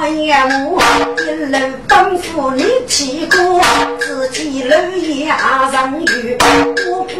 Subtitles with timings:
[0.00, 0.82] 人可怜我，
[1.18, 1.56] 一路
[1.88, 3.36] 奔赴你屁股，
[4.00, 6.36] 自己路也上雨。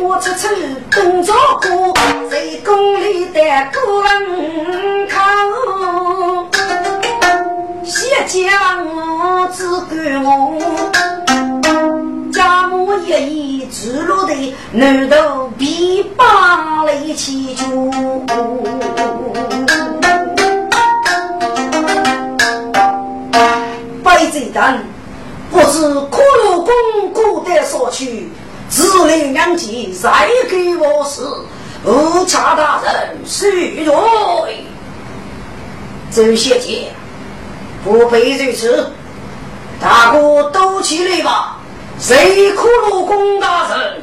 [0.01, 0.49] 我处处
[0.91, 1.95] 等着过，
[2.31, 3.41] 在宫里的。
[4.03, 4.11] 门
[5.09, 5.15] 口，
[7.85, 7.93] 先
[8.27, 10.29] 将我只管我，
[12.33, 12.73] 家母
[13.07, 13.09] 一
[13.61, 14.33] 意住落的。
[14.73, 16.25] 南头皮包
[16.87, 17.91] 里起住。
[24.35, 24.85] 贼蛋，
[25.53, 28.29] 不知骷髅公古代所去。
[28.69, 31.23] 指令两级再给我是
[31.85, 33.95] 无差大人许罪。
[36.11, 36.91] 周小姐，
[37.85, 38.91] 不必如此，
[39.81, 41.59] 大哥都起来吧。
[42.01, 44.03] 谁苦禄公大人？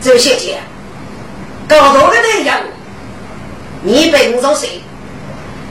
[0.00, 0.60] 周小姐，
[1.66, 2.60] 高头的那样，
[3.82, 4.80] 你本着谁？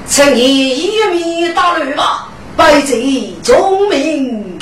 [0.06, 4.60] 请你一米大吕吧，百贼忠明。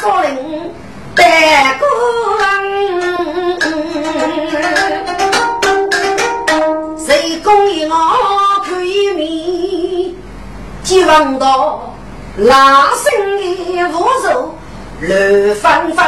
[0.00, 0.30] 少林
[1.16, 1.24] 白
[1.80, 1.84] 骨
[7.04, 7.94] 谁公一我
[8.64, 10.14] 看一面，
[10.84, 11.94] 几望到
[12.36, 13.42] 拉身的
[13.88, 14.54] 无手
[15.00, 16.02] 乱纷纷。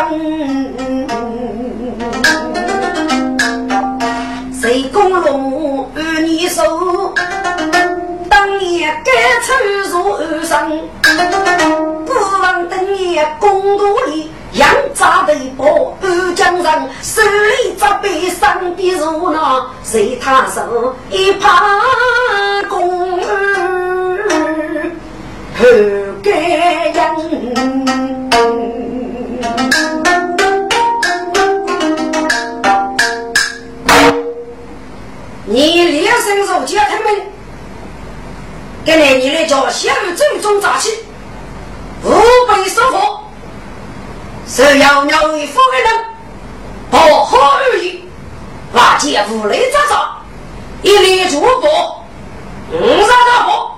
[4.61, 7.15] 谁公龙二你手，
[8.29, 9.13] 当年该
[9.43, 9.53] 出
[9.91, 10.81] 入二生。
[12.69, 21.53] 等夜公路里，扬扎的波二江上，手里扎背上的如那，随他手一旁
[22.69, 24.93] 公儿
[25.57, 25.65] 后
[26.23, 27.01] 盖人。
[35.53, 37.27] 你连声入家开门，
[38.87, 40.97] 跟来你来叫小雨正中扎起。
[42.01, 43.19] 不被收服，
[44.47, 46.05] 是要鸟为夫人，
[46.89, 48.05] 不好而已。
[48.73, 50.09] 那姐夫来咋着？
[50.83, 52.05] 一立主播，
[52.71, 53.73] 五杀大火。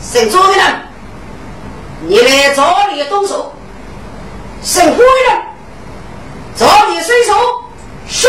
[0.00, 0.80] 姓周的人，
[2.02, 3.52] 你来找你动手。
[4.62, 5.42] 姓胡的人，
[6.54, 7.34] 找你伸手。
[8.06, 8.28] 是。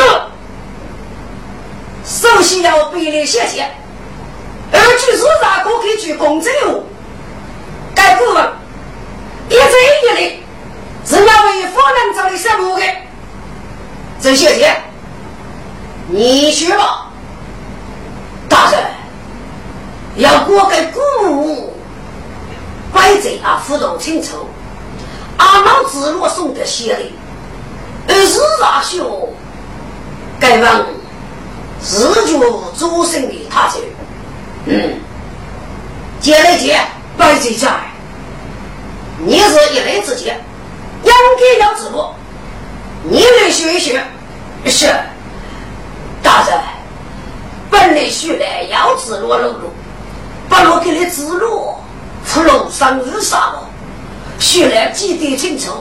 [2.07, 3.69] 首先要比例谢谢，
[4.71, 6.81] 而据是啥可以去公证哦。
[7.93, 8.49] 该部分
[9.49, 10.43] 一直一力
[11.05, 12.85] 是要为夫人找的什么的？
[14.21, 14.73] 周小姐，
[16.07, 17.11] 你说吧，
[18.47, 18.81] 大人
[20.15, 21.73] 要过给姑母，
[22.93, 24.47] 怪罪啊，辅导清楚。
[25.37, 27.13] 阿老子若送的血礼，
[28.07, 29.29] 而是阿兄
[30.39, 30.85] 该问
[31.87, 32.37] 自觉
[32.77, 33.77] 主生的他者，
[34.65, 34.99] 嗯，
[36.19, 36.77] 接来接。
[37.17, 37.67] 白贼在，
[39.17, 40.39] 你是一类之间，
[41.03, 42.09] 应该要知路，
[43.01, 43.99] 你来学一学。
[44.65, 44.85] 是，
[46.21, 46.59] 大人，
[47.71, 49.71] 本来学来要知路路路，
[50.47, 51.73] 不如给你指路，
[52.27, 53.67] 出路上日啥了？
[54.37, 55.71] 学来记得清楚，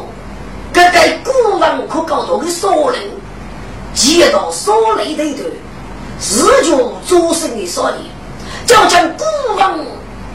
[0.72, 3.10] 这个古文可搞到的少林，
[3.92, 5.42] 接到少林里头，
[6.18, 6.76] 自觉
[7.06, 7.98] 做生的少林，
[8.66, 9.24] 就将古
[9.56, 9.86] 文。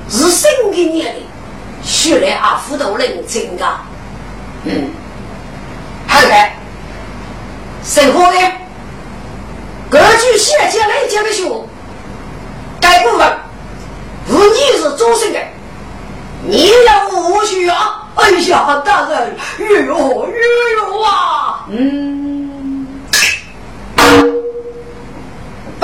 [0.10, 1.24] 是新的年龄，
[1.82, 3.66] 学来阿辅导人真的，
[4.66, 4.90] 嗯，
[6.06, 6.58] 好来，
[7.82, 8.38] 生活的，
[9.90, 11.66] 根据现阶来讲的说，
[12.82, 13.38] 该部分，
[14.28, 15.40] 如你是主生的，
[16.46, 18.10] 你要无需啊！
[18.16, 21.66] 哎呀，大人，越哟越哟啊！
[21.70, 22.21] 嗯，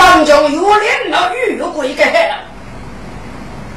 [0.08, 2.36] 当中有脸了，越鬼给害了。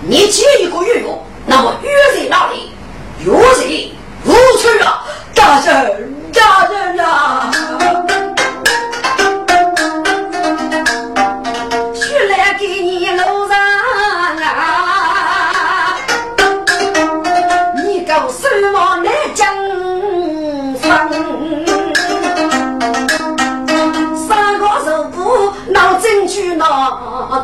[0.00, 2.70] 你借一个月用，那么约在哪里？
[3.24, 3.64] 约在
[4.24, 5.04] 无处啊！
[5.34, 7.50] 大人，大人啊！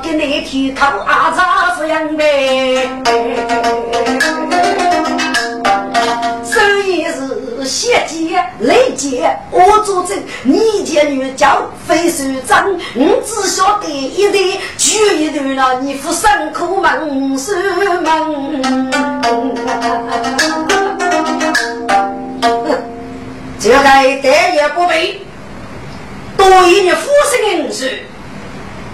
[0.02, 2.88] 给你提头阿扎是样呗。
[7.64, 17.52] 血结泪结，我作证，你家女叫非首长，你只晓得一对举一对了，你夫辛苦忙什
[18.04, 18.32] 忙？
[23.58, 24.04] 这个待
[24.54, 25.20] 也不备，
[26.36, 28.00] 多一年夫生的事，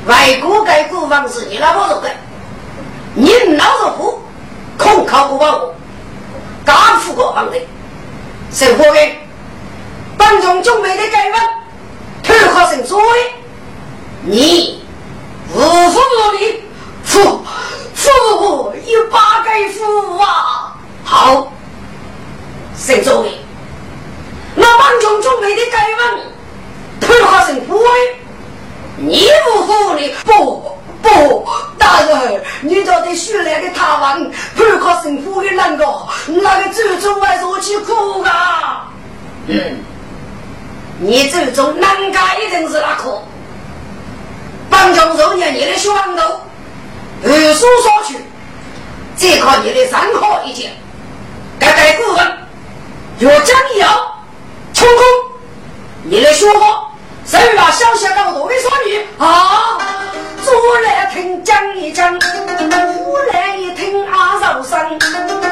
[0.06, 2.10] 外国该国房是你老婆做的，
[3.14, 4.20] 你老是苦，
[4.76, 5.74] 空靠不保我，
[6.64, 7.58] 刚富过房的。
[8.50, 9.00] 生活的，
[10.18, 11.40] 本中中美的改文，
[12.22, 13.32] 退化成作为，
[14.24, 14.84] 你
[15.54, 16.62] 无福无利，
[17.02, 17.42] 富
[17.94, 18.10] 富
[18.84, 20.76] 有八个富啊！
[21.02, 21.50] 好，
[22.76, 23.32] 谁作为？
[24.54, 26.20] 那本中中美的改文，
[27.00, 27.88] 退化成作为，
[28.98, 31.48] 你无福无利，不不，
[31.78, 35.02] 大人，你到底学来的台湾，不靠
[35.70, 38.88] 那个，那个最终还是我去哭啊！
[39.46, 39.76] 嗯，
[40.98, 43.22] 你最终难干一定是那个？
[44.68, 46.22] 帮助肉年你的血王头，
[47.24, 48.16] 二叔说去，
[49.16, 50.72] 这靠你的三好一件，
[51.58, 52.38] 该该股份，
[53.18, 54.16] 若将要
[54.72, 55.04] 成功，
[56.02, 56.88] 你的说法，
[57.24, 59.78] 谁把小小高度的说你啊？
[60.44, 62.18] 左来听讲一讲，右
[63.32, 65.51] 来一听阿寿生。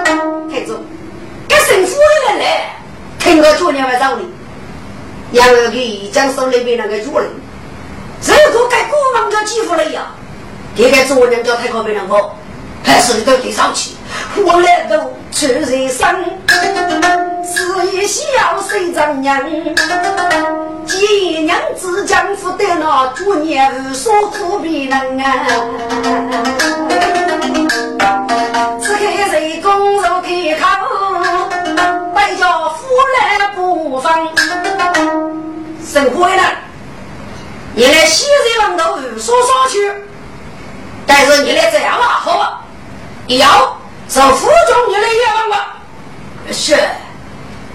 [1.70, 2.76] 太祖，给神父的人来，
[3.20, 4.24] 听个昨年晚上的，
[5.32, 7.28] 然后给讲手里边那个主人，
[8.20, 10.08] 这个该国王叫几乎了呀？
[10.76, 12.34] 这个昨年叫太可别人我，
[12.82, 13.92] 还是都得上去。
[14.44, 14.98] 我来都
[15.30, 16.24] 出人生，
[17.44, 19.40] 是一小水丈娘，
[20.84, 25.46] 几娘子将夫得那诸年无所苦逼人啊！
[28.82, 31.09] 只看谁公如开口，
[32.30, 32.86] 白叫夫
[33.18, 34.28] 来不放。
[35.84, 36.42] 生活了，
[37.74, 39.92] 你来西人王头无所上去，
[41.06, 42.60] 但是你来这样吧，好吧，
[43.26, 43.76] 要。
[44.08, 45.76] 是府中你的阎王吧？
[46.52, 46.76] 是，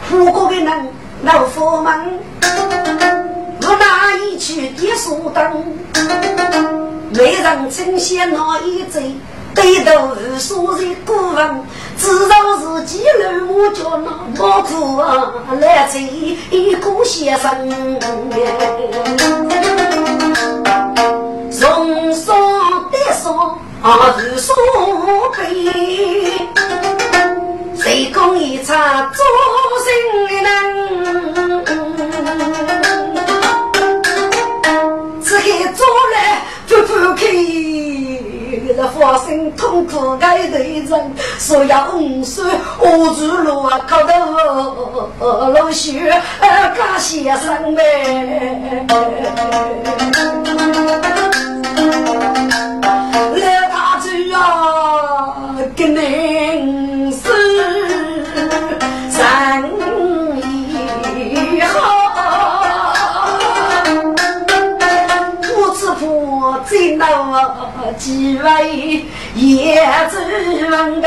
[0.10, 0.94] 胡国的人
[1.24, 5.78] 老佛门，我哪一去的书灯？
[7.14, 9.16] 没人称羡那一贼，
[9.56, 11.64] 对头无所谓顾问，
[11.98, 16.02] 知道自己老母叫那么苦啊，来追
[16.52, 17.50] 一个先生。
[21.50, 22.36] 从上
[22.92, 23.58] 得上。
[23.82, 24.56] 啊，是所
[25.38, 25.44] 悲，
[27.78, 28.76] 谁讲一场
[29.14, 29.24] 做
[29.86, 29.88] 新
[30.42, 30.44] 人？
[35.22, 35.46] 只看
[35.76, 35.86] 做
[36.16, 36.16] 来
[36.68, 37.22] 不不开，
[38.76, 39.26] 那发生
[39.58, 42.44] 痛苦该对人，说要五岁
[42.80, 44.14] 我住路啊，靠到
[45.50, 46.10] 老许
[46.40, 48.86] 干先生呗。
[55.78, 57.22] 跟您是
[59.12, 59.20] 生
[60.38, 61.74] 意好，
[65.58, 66.02] 我只怕
[66.70, 67.04] 见到
[67.98, 71.02] 几位也子们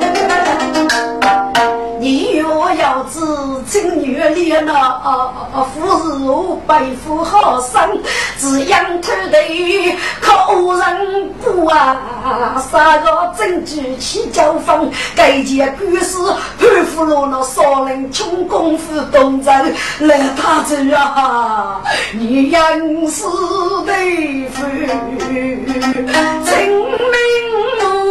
[0.00, 0.05] 你
[2.96, 3.20] 若要知
[3.66, 8.00] 情女烈那夫是我白富好生，
[8.38, 12.56] 只养土地靠人过啊！
[12.70, 16.16] 三个证据起交锋，该件故事
[16.58, 19.52] 潘福罗那少林穷功夫动作
[20.00, 21.82] 来他这啊！
[22.14, 23.24] 你应是
[23.84, 24.62] 对付
[26.44, 28.05] 证明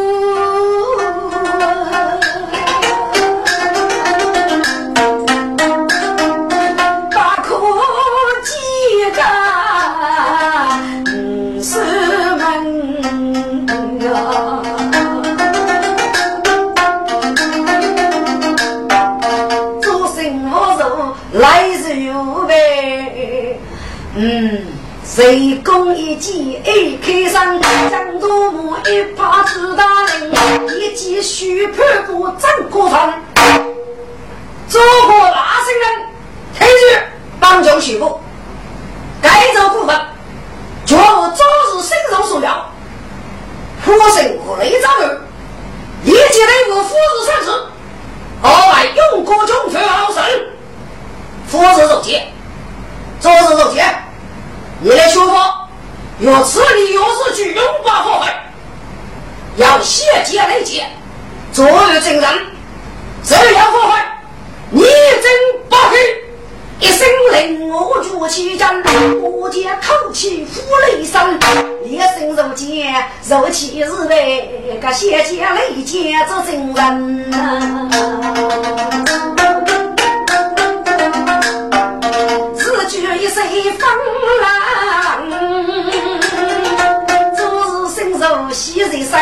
[21.45, 23.59] 来日有呗。
[24.15, 24.65] 嗯
[25.03, 28.45] 谁攻一击，一开上，江都。
[28.87, 29.83] 一把子大
[30.19, 33.13] 人，一记须破过整个城。
[34.67, 35.85] 祖国大圣人，
[36.57, 36.97] 听据
[37.39, 38.19] 帮助徐步，
[39.21, 39.95] 该州部分，
[40.85, 42.65] 绝无早日深入所料。
[43.85, 45.21] 火神和雷章儿，
[46.03, 47.49] 一切内部富士三世，
[48.43, 50.23] 额外用国中全好生，
[51.47, 52.27] 佛是肉节，
[53.19, 53.83] 做是肉节，
[54.81, 55.67] 你来学法
[56.19, 58.27] 若此理又是去永不后悔，
[59.57, 60.85] 要谢节雷节，
[61.51, 62.23] 昨日正人，
[63.23, 63.99] 只要后悔。
[64.71, 65.31] 你真
[65.69, 65.97] 不黑，
[66.79, 68.67] 一声令我举起剑，
[69.21, 71.39] 我见口气呼雷声，
[71.85, 77.31] 一声如剑，如气似雷，个血溅雷溅做真人。
[82.87, 83.43] 举一声
[83.79, 83.83] 风
[84.41, 84.45] 浪，
[87.35, 89.13] 昨日身如西日生。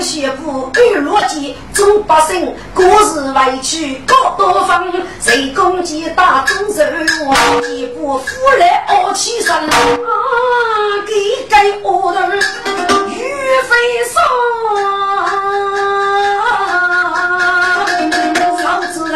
[0.00, 4.86] 学步与逻辑，中百姓过日委屈高多方。
[5.20, 6.84] 谁攻击大众受
[7.26, 7.34] 我
[7.66, 8.26] 一步扶
[8.60, 9.66] 来傲气生啊！
[11.04, 11.12] 给
[11.48, 12.36] 给我的
[13.08, 13.18] 玉
[13.62, 14.22] 飞上，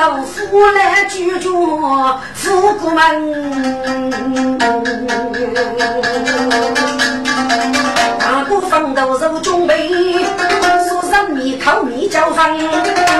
[0.02, 1.48] 早知道扶来拒绝
[2.34, 2.98] 富国门。
[8.18, 9.88] 大部分都是准备。
[11.34, 12.56] 你靠你交房，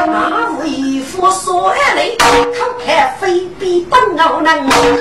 [0.06, 4.52] 那无一副说来，靠看非比本傲能，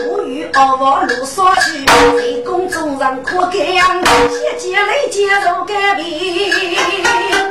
[0.09, 1.85] 我与二王路所去，
[2.15, 3.88] 为公众人可改样，
[4.29, 7.50] 先接来接受改变，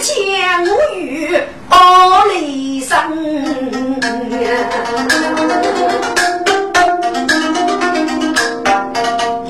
[0.00, 1.38] 见我与
[1.68, 2.96] 阿里生。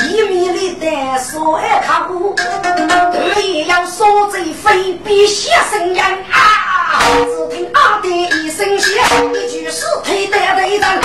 [0.09, 0.87] 一面里的
[1.23, 7.01] 说爱卡布，都也要说这非比血生人啊！
[7.25, 9.01] 只听阿爹一声血，
[9.33, 11.01] 一句是腿的的一张，哎呀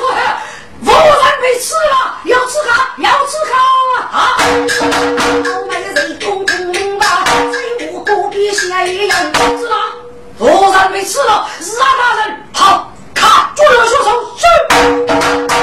[0.00, 0.20] 我的，
[0.86, 3.54] 我人被吃了，要吃好，要吃好！
[4.16, 4.18] 啊
[8.66, 9.16] 隔壁先一样，
[9.58, 9.76] 是吗？
[10.38, 14.44] 夫人没吃了，是啊大人，好，看，左右手手去。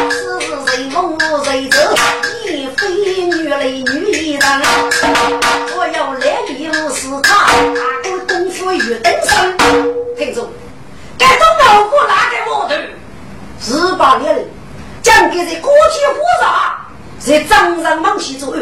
[0.10, 1.78] 此是谁梦谁知？
[2.50, 2.90] 一非
[3.26, 4.42] 女类女一人，
[5.76, 9.56] 我要来一路是他，大哥功夫与登山。
[10.18, 10.50] 听住，
[11.18, 12.76] 该种老虎拿给我的，
[13.60, 14.50] 十八年人
[15.02, 16.78] 讲给这锅贴火炸，
[17.20, 18.62] 在掌上忙起作案。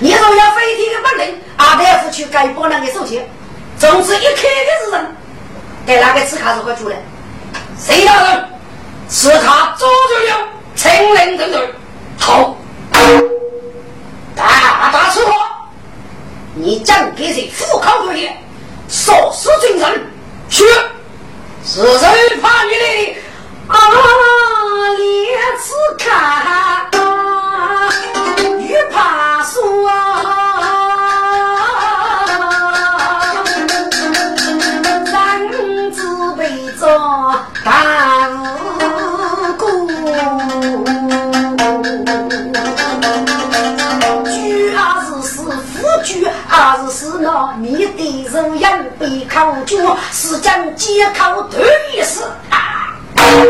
[0.00, 3.28] 你若要飞天的本领，阿大夫去该拨那个手钱，
[3.78, 5.16] 从此一看就是人，
[5.86, 6.96] 给哪个吃卡子会出来？
[7.78, 8.48] 谁大人？
[9.08, 10.34] 吃卡早就有，
[10.74, 11.60] 清零等等，
[12.18, 12.56] 好。
[14.36, 15.32] 大大吃货，
[16.54, 18.34] 你将给谁富考作业，
[18.88, 20.06] 少死精神，
[20.48, 20.64] 去，
[21.64, 23.16] 是谁怕你的？
[23.68, 23.76] 啊，
[24.98, 26.90] 列次看，
[28.60, 30.83] 越怕输啊。
[46.46, 52.56] 还是是那你的人养被考卷，是将借口推死啊！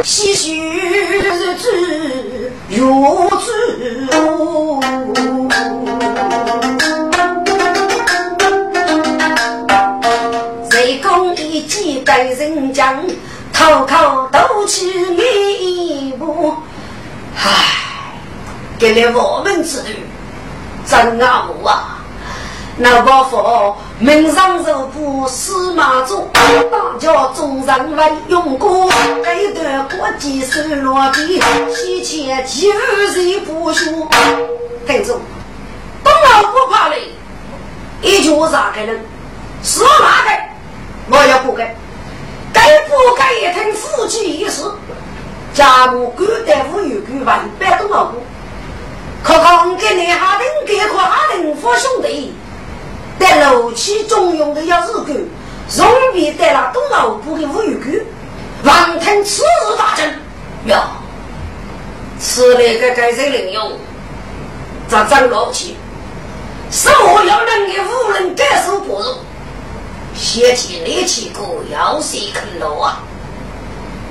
[0.03, 3.53] 唏嘘日子如此，
[10.71, 11.01] 谁
[12.73, 13.05] 讲
[13.55, 16.55] 一几代人将，头口都去一步，
[17.37, 18.19] 唉，
[18.79, 20.05] 给了我们之女，
[20.85, 22.01] 真阿母啊！
[22.77, 28.91] 那包佛名上肉不司马祖，大家众人为用过，
[29.41, 31.41] 一段国际是落地，
[31.73, 34.09] 西前几日不输。
[34.87, 35.21] 听住，
[36.03, 37.15] 东老不怕累，
[38.03, 39.01] 一句话个人，
[39.63, 41.17] 是哪个？
[41.17, 41.75] 我要不该，
[42.55, 44.63] 该不该一听夫妻一事？
[45.53, 48.15] 家母孤单无有孤万百东老婆，
[49.23, 52.35] 可看给你哈登给可哈林夫兄弟。
[53.19, 55.13] 在楼气中用的要日狗，
[55.77, 58.05] 容比带了东老部的无语狗，
[58.65, 60.13] 王腾此日大阵
[60.67, 60.77] 哟，
[62.19, 63.73] 此类个该谁领用？
[64.89, 65.77] 咱张高气，
[66.71, 69.05] 是我要能给无人感受不入，
[70.15, 71.43] 先起力气个
[71.73, 73.03] 要谁肯落啊？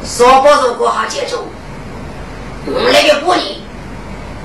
[0.06, 1.38] 说不如过哈接住，
[2.66, 3.62] 我那个不你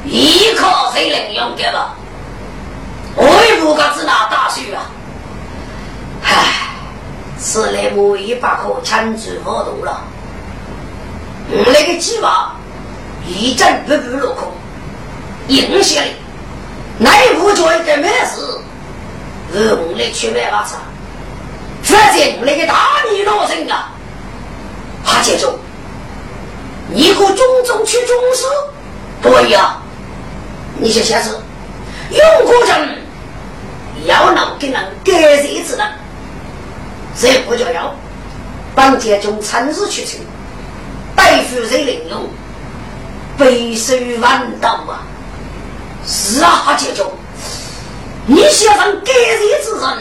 [0.05, 1.97] 一靠谁能用的吧？
[3.17, 4.87] 我也不敢只拿大树啊！
[6.23, 6.71] 唉，
[7.37, 10.00] 此来我一把可牵住活动了。
[11.50, 12.55] 我那个计划
[13.27, 14.53] 一阵不不落空，
[15.49, 16.09] 硬下来，
[16.99, 18.61] 内部做一个没事，
[19.53, 20.79] 我来去买把茶。
[21.88, 23.88] 反正我那个大米老人啊，
[25.04, 25.59] 他接着，
[26.92, 28.45] 你和种种去种事，
[29.23, 29.78] 对呀。
[30.80, 32.99] 你先先是用过人
[34.04, 35.85] 要能给人改日子的，
[37.18, 37.95] 这不叫要
[38.75, 40.21] 帮家中参事去成，
[41.16, 42.28] 大夫人领用，
[43.37, 45.02] 备受万道啊！
[46.07, 47.11] 是啊，家中，
[48.26, 49.99] 你想让改日之人，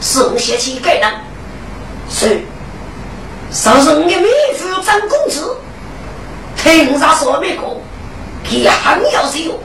[0.00, 1.12] 首先去改人，
[2.10, 2.42] 是，
[3.50, 5.56] 说是你的妹夫张公子，
[6.56, 7.80] 凭啥说没过？
[8.48, 9.58] 也很要是有，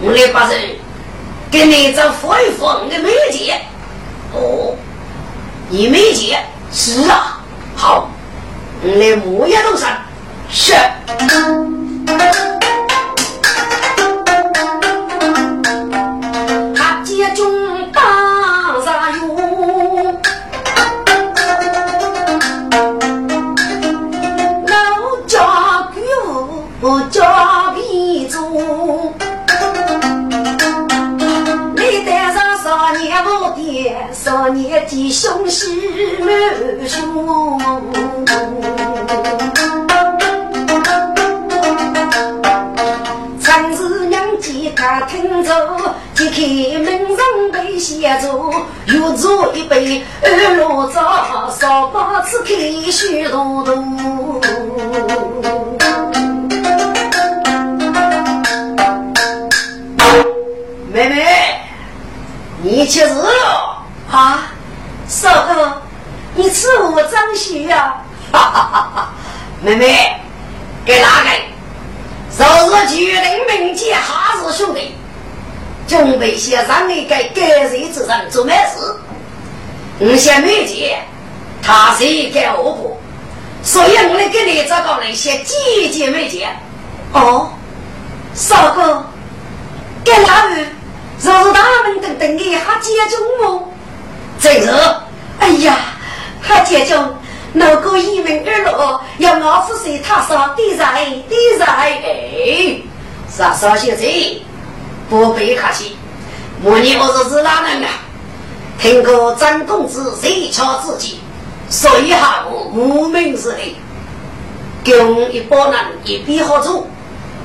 [0.00, 0.76] 我来把人
[1.50, 3.60] 给你找佛一佛的媒介。
[4.32, 4.76] 哦，
[5.68, 6.38] 你媒介
[6.72, 7.40] 是啊，
[7.74, 8.08] 好，
[8.82, 9.90] 我来木叶路上
[10.48, 10.72] 是。
[34.34, 35.80] 少年的雄心
[36.18, 36.28] 满
[36.88, 37.56] 胸，
[43.38, 46.40] 曾是娘家他听着，揭开
[46.80, 48.26] 门上被写着，
[48.86, 52.56] 又做一杯二罗茶，烧把子开
[52.90, 53.84] 虚度度。
[60.92, 61.24] 妹妹，
[62.62, 63.73] 你去死了！
[64.14, 64.44] 啊，
[65.08, 65.82] 少哥，
[66.36, 67.96] 你吃我张喜呀？
[68.30, 69.12] 哈哈哈哈
[69.60, 70.20] 妹妹，
[70.84, 71.30] 给哪个？
[72.38, 74.94] 若是决定明天还是兄弟，
[75.88, 78.94] 准备些让你给该谁之人做美事。
[79.98, 81.04] 你先没见，
[81.60, 82.96] 他是一个恶婆，
[83.64, 86.56] 所以我来给你找个人先见见没见。
[87.12, 87.50] 哦，
[88.32, 89.04] 少哥，
[90.04, 90.66] 给哪位？
[91.20, 93.73] 若是他们等等你还接中我。
[94.44, 94.70] 真是，
[95.38, 95.74] 哎呀，
[96.46, 97.14] 他姐中，
[97.54, 102.78] 如果一门二路，要老夫谁他说地在地在，哎，
[103.30, 104.04] 啥啥小子，
[105.08, 105.96] 不必客气。
[106.62, 107.30] 我你我是。
[107.30, 107.42] 是。
[107.42, 107.88] 哪能啊？
[108.78, 111.20] 听过张公子谁瞧自己，
[111.70, 113.74] 所以哈我无名之辈，
[114.84, 116.86] 跟一帮人一边合作，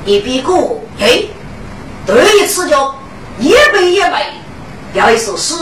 [0.03, 1.23] 一边过，哎，
[2.05, 2.93] 对一次就
[3.39, 4.33] 一杯一杯，
[4.95, 5.55] 要一首诗。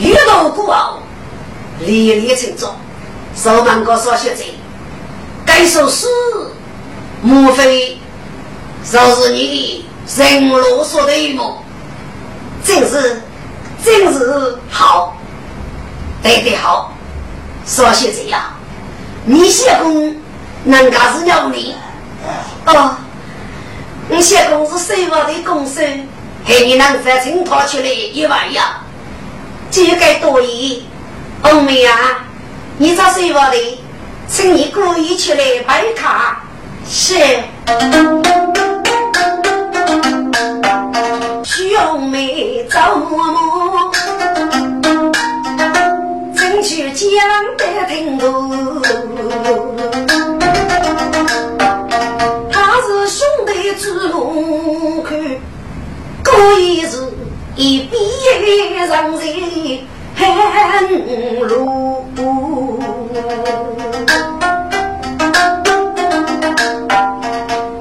[0.00, 0.98] 遇到孤傲，
[1.78, 2.74] 历历成中。
[3.34, 4.42] 少门个少学者，
[5.46, 6.08] 该首诗，
[7.22, 7.96] 莫非
[8.90, 11.62] 就是你的人罗说的么？
[12.64, 13.22] 真是，
[13.84, 15.16] 真是好，
[16.22, 16.92] 对对好。
[17.64, 18.54] 少学者呀，
[19.24, 20.16] 你写功
[20.64, 21.76] 能干是了你？
[22.66, 22.96] 哦，
[24.08, 25.82] 你写功是谁我的功手？
[26.44, 28.80] 给你能翻成掏出来一万呀？
[29.70, 30.84] 这该多疑，
[31.42, 32.24] 欧妹啊，
[32.76, 33.56] 你找谁话的？
[34.26, 36.42] 请你故意出来摆卡。
[36.88, 37.14] 是。
[41.44, 43.16] 兄妹找嬷
[43.70, 43.90] 嬷，
[46.36, 47.08] 争取江
[47.56, 48.80] 的听路。
[52.50, 54.99] 他是兄弟之路口，故意
[57.56, 59.26] 一边上在
[60.14, 60.88] 寒
[61.48, 62.04] 露，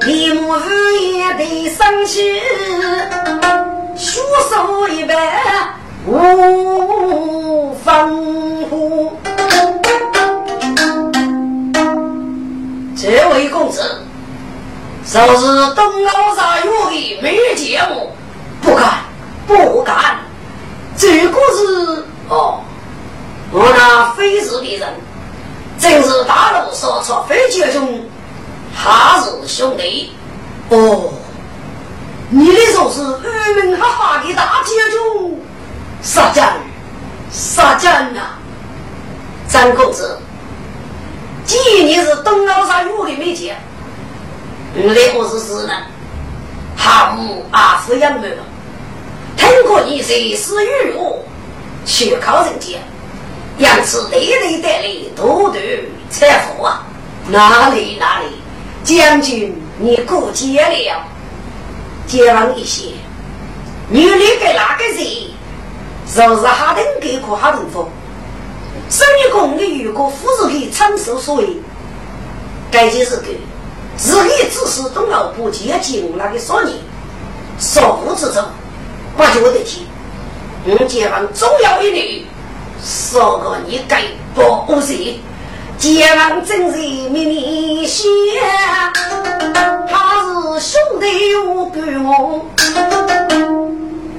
[0.06, 0.54] 李木
[1.00, 2.42] 也得生气，
[3.96, 5.16] 血手一般
[6.06, 8.10] 无防
[8.70, 9.14] 护。
[12.98, 14.02] 这位公子，
[15.06, 18.12] 就是东老山有的没见过，
[18.62, 19.09] 不敢。
[19.50, 20.20] 不敢，
[20.96, 22.62] 这个是哦，
[23.52, 24.94] 我那非是的人，
[25.80, 28.06] 正是大陆所出飞机中，
[28.78, 30.14] 他是兄弟
[30.70, 31.12] 哦。
[32.30, 35.40] 你的说是二门哈哈的大姐中，
[36.04, 36.48] 杀将，
[37.32, 38.20] 杀将呐！
[39.48, 40.16] 张公子，
[41.44, 43.60] 既你是东老山有的没见，
[44.76, 45.74] 我的不是是呢，
[46.78, 48.38] 下午阿是养儿，
[49.40, 51.24] 通过你谁是与我，
[51.86, 52.78] 去靠人家，
[53.60, 55.54] 养此累累得来，多多
[56.10, 56.86] 财富啊！
[57.30, 58.26] 哪里哪里，
[58.84, 61.04] 将军你过节了，
[62.06, 62.90] 接望一些，
[63.90, 65.06] 你那个那个人，
[66.06, 67.88] 就是哈登给过哈登风，
[68.90, 71.48] 生意公的如果夫人给承受所谓，
[72.72, 73.28] 该就是个。
[74.02, 76.74] 日夜只是东老不接近那个少年，
[77.58, 78.42] 少妇之中，
[79.20, 79.86] 我觉得起。
[80.66, 82.26] 我解放重要一律，
[82.82, 84.02] 说个你该
[84.34, 84.42] 不
[84.82, 84.96] 是？
[85.78, 88.08] 解放真是秘密些，
[89.90, 92.46] 他是兄弟我干我。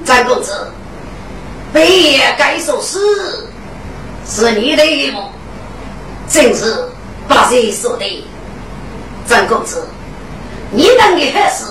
[0.05, 0.67] 张公子，
[1.73, 2.99] 别该说是，
[4.27, 4.83] 是你的
[5.13, 5.29] 梦，
[6.29, 6.89] 真是
[7.27, 8.27] 八岁说的。
[9.27, 9.87] 张公子，
[10.71, 11.65] 你能的还是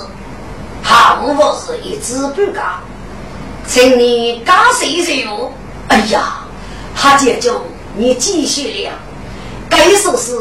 [0.83, 2.81] 他无是一知半解，
[3.71, 5.53] 请你加谁谁我。
[5.87, 6.41] 哎呀，
[6.93, 7.65] 哈姐就
[7.97, 8.93] 你继续了。
[9.69, 10.37] 该说是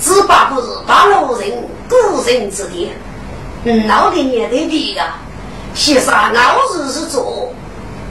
[0.00, 5.02] 只把不是把路人古人之点，老的年代比的，
[5.74, 7.52] 先生老日是做，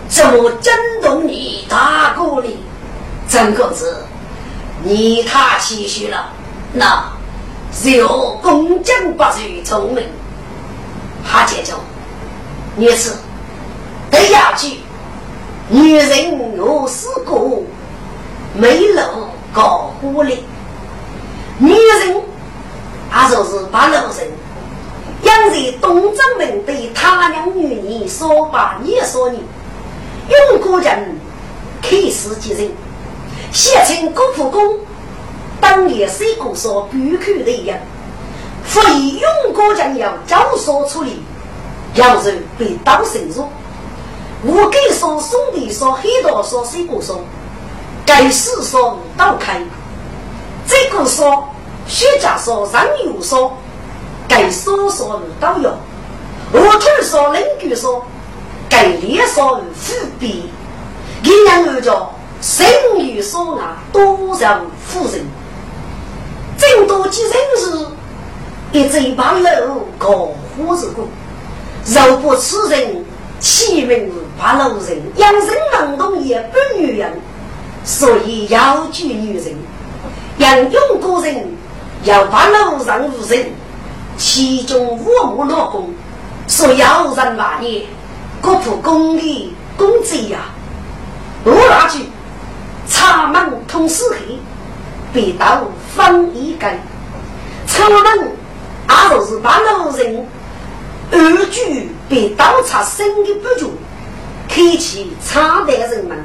[0.09, 2.49] 怎么惊动你大哥呢？
[3.29, 4.03] 张公子，
[4.83, 6.27] 你太谦虚了，
[6.73, 7.05] 那。
[7.79, 10.03] 只有公将不如聪明，
[11.23, 11.77] 哈姐中，
[12.75, 13.15] 女子
[14.09, 14.79] 得要句，
[15.69, 17.33] 女人有四个，
[18.55, 19.01] 没路
[19.53, 20.37] 搞狐狸，
[21.57, 22.21] 女人
[23.11, 24.27] 啊就是把路人，
[25.23, 29.43] 养在东正门对他娘女人说把你说你，
[30.29, 31.19] 用古人
[31.81, 32.71] 开始接人，
[33.51, 34.79] 写成古蒲公。
[35.59, 37.77] 当年谁个说不口的一样，
[38.67, 41.23] 所以勇哥将要教唆处理，
[41.95, 43.43] 要人被刀深入。
[44.43, 47.21] 我给说兄弟说很多说谁个说，
[48.05, 49.61] 该是说刀开。
[50.67, 51.47] 这个说
[51.87, 53.57] 学家说人有说，
[54.27, 55.73] 该说说都有。
[56.51, 58.05] 我听说邻居说，
[58.69, 60.49] 该连说富比，
[61.23, 62.65] 一两二叫生
[62.99, 65.25] 于说啊，多让夫人。
[66.57, 67.87] 真多几人是，
[68.71, 71.07] 一嘴巴肉搞火子过，
[71.85, 73.05] 肉不吃人，
[73.39, 77.11] 起名怕老人，养生能动也不女人，
[77.83, 79.55] 所以要娶女人，
[80.37, 81.45] 养用个人
[82.03, 83.45] 要把老人无人，
[84.17, 85.89] 其中五母老公，
[86.47, 87.87] 说要人骂你，
[88.41, 90.39] 国土公理公贼呀，
[91.43, 92.05] 我那句，
[92.89, 94.37] 茶门通四黑。
[95.13, 95.63] 被刀
[95.95, 96.69] 分一根，
[97.65, 98.31] 出门
[98.87, 100.27] 阿就是把老人
[101.11, 103.71] 二举被刀插身的不足，
[104.47, 106.17] 开启插的人们，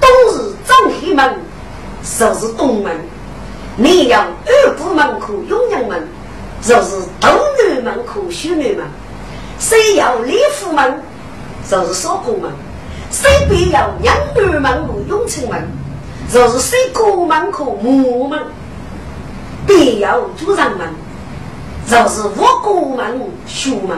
[0.00, 1.40] 冬日正黑门，
[2.18, 2.92] 就是东门；
[3.76, 6.06] 你要二部门口永阳门，
[6.62, 8.84] 就是东南门口西南门；
[9.58, 11.02] 谁要李府门，
[11.70, 12.50] 就是少公门；
[13.10, 15.66] 谁必要娘儿门路永城门。
[16.28, 18.36] 就是谁过门口木门，
[19.64, 20.88] 必要主人门；
[21.88, 23.96] 就是我过门学门，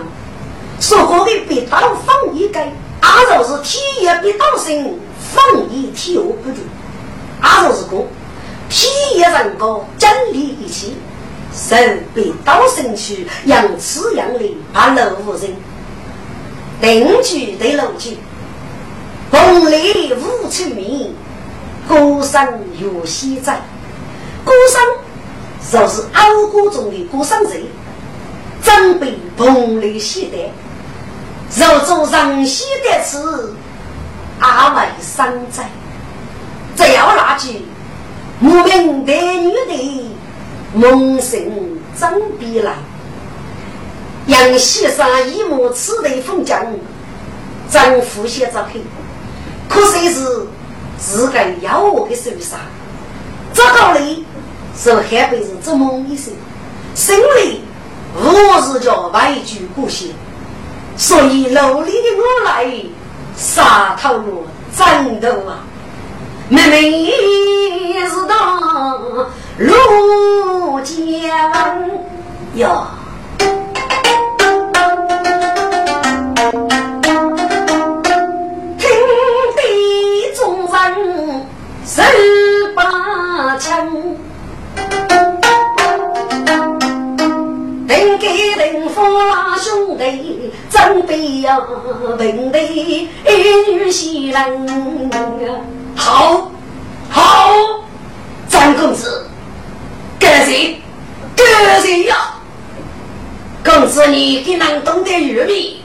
[0.81, 2.63] 说过的别刀放一根，
[3.01, 4.95] 阿就是天也别刀身，
[5.33, 6.59] 放一天我不住，
[7.41, 8.07] 阿就是个
[8.69, 10.97] 体也人高，整理一起，
[11.55, 14.41] 神被刀身去，养此养的
[14.73, 15.51] 把老无人，
[16.83, 18.19] 邻居对楼居，
[19.31, 21.15] 红里无出名。
[21.89, 23.63] 孤山有西在，
[24.45, 24.83] 孤山
[25.73, 27.65] 就是傲骨中的孤山贼，
[28.69, 30.53] 准备同类携带，
[31.59, 33.55] 若做人西的事，
[34.41, 35.71] 阿为山寨。
[36.77, 37.65] 只要那句
[38.41, 40.11] 无名的女的，
[40.75, 42.75] 梦醒真必来。
[44.27, 46.55] 杨先生一目此地风景，
[47.71, 48.83] 真呼吸着去，
[49.69, 50.47] 可惜是。
[51.01, 52.59] 自个要我的手上，
[53.55, 54.27] 这个里
[54.77, 56.35] 是海辈子做梦一生，
[56.93, 57.61] 心里
[58.15, 60.07] 我是叫外居过些，
[60.97, 62.67] 所以努力的我来
[63.37, 65.63] 杀头路战斗啊，
[66.49, 67.13] 妹妹
[68.09, 68.61] 是当
[69.59, 71.07] 路江
[72.55, 72.89] 呀。
[81.91, 82.28] 十八
[89.99, 92.17] 定给定夫兄弟，走准备呀，问
[92.53, 92.59] 的
[93.73, 94.39] 女婿人
[95.97, 96.51] 好，
[97.11, 97.51] 好，
[98.49, 99.27] 张公子，
[100.19, 100.77] 感谢，
[101.35, 102.17] 感谢呀！
[103.65, 105.83] 公子你给能懂得玉米，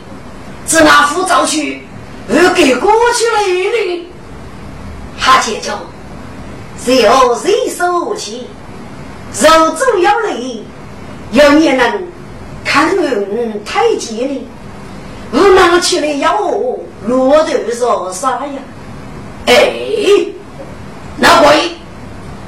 [0.65, 1.82] 自那副早去，
[2.30, 4.08] 又给过去了玉米，
[5.17, 5.73] 哈姐中，
[6.86, 8.47] 只后人手起，
[9.41, 10.63] 肉中有力，
[11.32, 12.04] 有你能
[12.73, 14.47] 看人太极呢？
[15.31, 18.53] 我拿起来要我骆驼说啥呀？
[19.45, 19.71] 哎，
[21.17, 21.77] 那会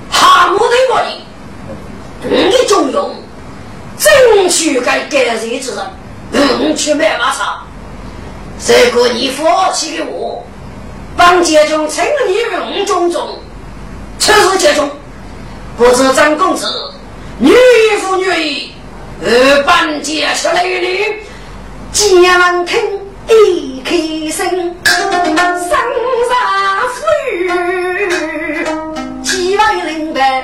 [0.09, 1.21] 哈木的会，
[2.27, 3.15] 你中用，
[3.99, 5.85] 争取该改日之人，
[6.31, 7.61] 不去买马茶。
[8.65, 10.43] 这个你放弃给我，
[11.15, 13.37] 帮杰中称你用种种，
[14.17, 14.89] 此事杰中，
[15.77, 16.65] 不知张公子
[17.37, 17.53] 女
[18.01, 18.71] 妇女意，
[19.23, 21.23] 二半结出来的。
[21.91, 22.77] 家门听
[23.29, 23.95] 一开
[24.29, 25.69] 声，生
[26.29, 26.35] 杀
[26.93, 26.95] 父
[27.31, 27.33] 与
[29.23, 30.43] 几万人白，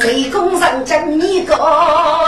[0.00, 1.56] 谁公上将你搞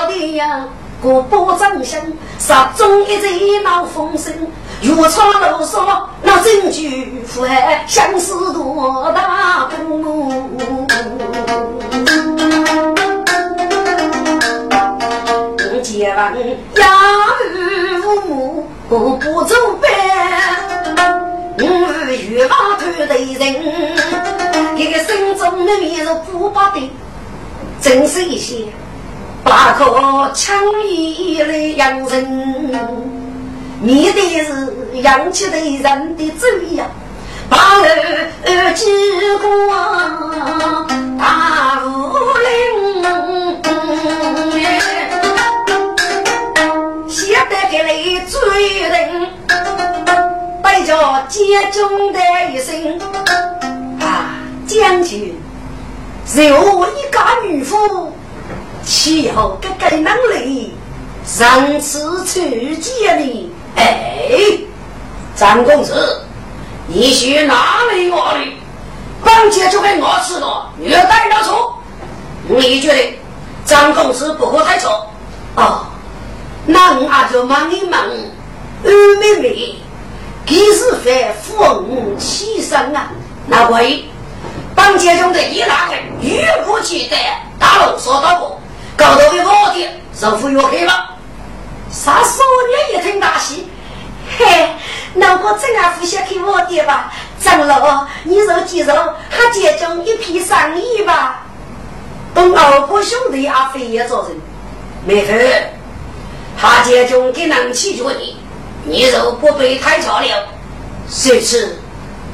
[0.09, 0.67] 的呀？
[1.01, 2.01] 国宝掌心，
[2.41, 4.35] 杀中一贼闹风声，
[4.83, 7.49] 如草如梭，那证据符合
[7.87, 10.78] 相思多大功。
[15.99, 16.33] 结完
[16.77, 19.91] 养儿父母不不走班，
[21.59, 21.65] 我
[22.13, 23.43] 欲望头的人，
[24.77, 26.89] 一个心中的面是不把的，
[27.81, 28.67] 真是一些
[29.43, 30.57] 八颗枪
[30.87, 32.25] 一来养人，
[33.83, 36.87] 面对是养起的人的嘴呀，
[37.51, 38.87] 把儿几
[39.41, 39.49] 个
[41.19, 43.18] 大武林。
[48.89, 49.29] 人，
[50.63, 52.21] 带着接中的
[52.53, 52.99] 一声
[54.01, 54.35] 啊，
[54.67, 55.35] 将军，
[56.27, 58.13] 只我一家女夫，
[58.85, 60.75] 岂有这个能力
[61.25, 62.41] 上次出
[62.77, 63.53] 见你？
[63.77, 64.59] 哎，
[65.37, 66.23] 张公子，
[66.87, 68.57] 你去哪里我里？
[69.23, 71.79] 帮姐就给我吃了，虐待了错，
[72.47, 73.19] 你觉得
[73.65, 75.07] 张公子不可太错？
[75.57, 75.85] 哦。
[76.71, 77.81] 那我就问一
[78.83, 79.77] 问，二妹妹，
[80.47, 83.09] 几时会富起身啊？
[83.47, 84.05] 那位
[84.75, 87.17] 帮街中的一大位，越过去的
[87.59, 88.61] 大路说到过，
[88.97, 91.17] 高头的老爹首富越黑了。
[91.91, 93.67] 啥少年一听大喜，
[94.39, 94.69] 嘿，
[95.15, 97.13] 那我真爱不想看我爹吧？
[97.41, 98.93] 长老，你若记住，
[99.31, 101.47] 他街中一批生意吧？
[102.35, 104.39] 东二哥兄弟阿飞也做人，
[105.07, 105.35] 没错。
[106.61, 108.38] 他家中给能起着你，
[108.89, 110.27] 你若不被太吵了，
[111.11, 111.79] 谁知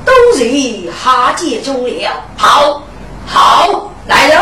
[0.04, 0.44] 都是
[0.92, 2.10] 哈家中了。
[2.36, 2.80] 好，
[3.26, 4.38] 好，来人，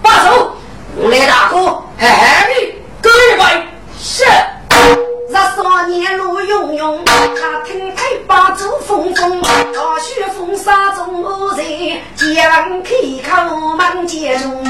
[0.00, 0.52] 把手，
[0.94, 3.66] 我来大哥，喊你各位
[4.00, 4.24] 是。
[5.30, 12.94] 那少年路永永，他听太把酒风风，大雪风沙中无人，将开
[13.28, 14.64] 口满街中。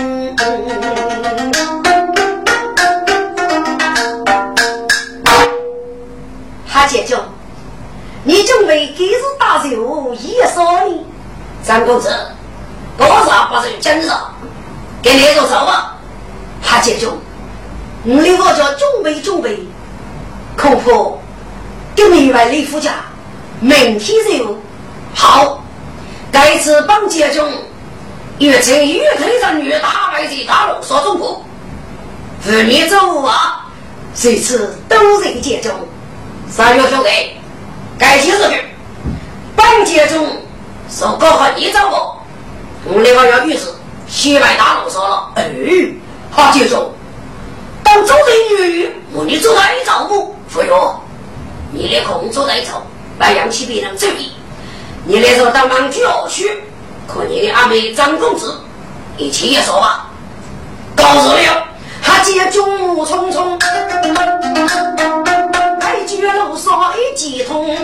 [6.79, 7.17] 他姐姐，
[8.23, 10.95] 你准备给是大酒一少呢？
[11.67, 12.09] 张公子，
[12.97, 14.31] 多少不是真少？
[15.03, 15.97] 给你多少啊？
[16.63, 17.09] 他姐姐，
[18.05, 19.59] 你的我叫准备准备，
[20.57, 21.19] 恐怕
[21.97, 22.93] 给你外李夫家
[23.59, 24.57] 明天就
[25.17, 25.65] 好。
[26.31, 27.51] 该次帮接中，
[28.39, 31.45] 越请越推上女大白的大路说中国，
[32.41, 33.67] 妇女走啊，
[34.15, 35.73] 这次都在接中。
[36.51, 37.09] 三月兄弟，
[37.99, 38.65] 该几日去？
[39.55, 40.27] 本节中
[40.89, 42.17] 受高和你掌握。
[42.85, 43.77] 我另外要女子
[44.09, 45.31] 西外大路说了。
[45.37, 45.51] 哎，
[46.31, 46.91] 好节中，
[47.85, 50.35] 当中人女，我你走在照顾。
[50.49, 50.99] 傅哟，
[51.71, 52.83] 你的空走在走，
[53.19, 54.33] 不扬起别人注意。
[55.05, 56.63] 你那时候当忙就去，
[57.07, 58.59] 和你的阿妹张公子
[59.19, 60.09] 一起也说吧。
[60.97, 61.65] 告诉了，
[62.03, 63.59] 他接中匆匆。
[66.09, 67.77] 绝路上一接通，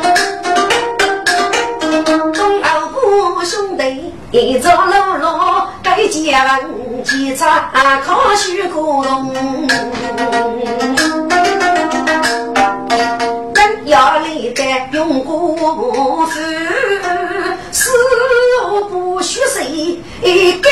[2.32, 5.28] 东二哥兄弟一着路路
[5.82, 7.70] 该接文，接茶
[8.02, 9.30] 靠许古龙。
[13.54, 15.54] 人要立得用功
[16.26, 16.40] 夫，
[17.70, 17.90] 死
[18.88, 20.70] 不许谁给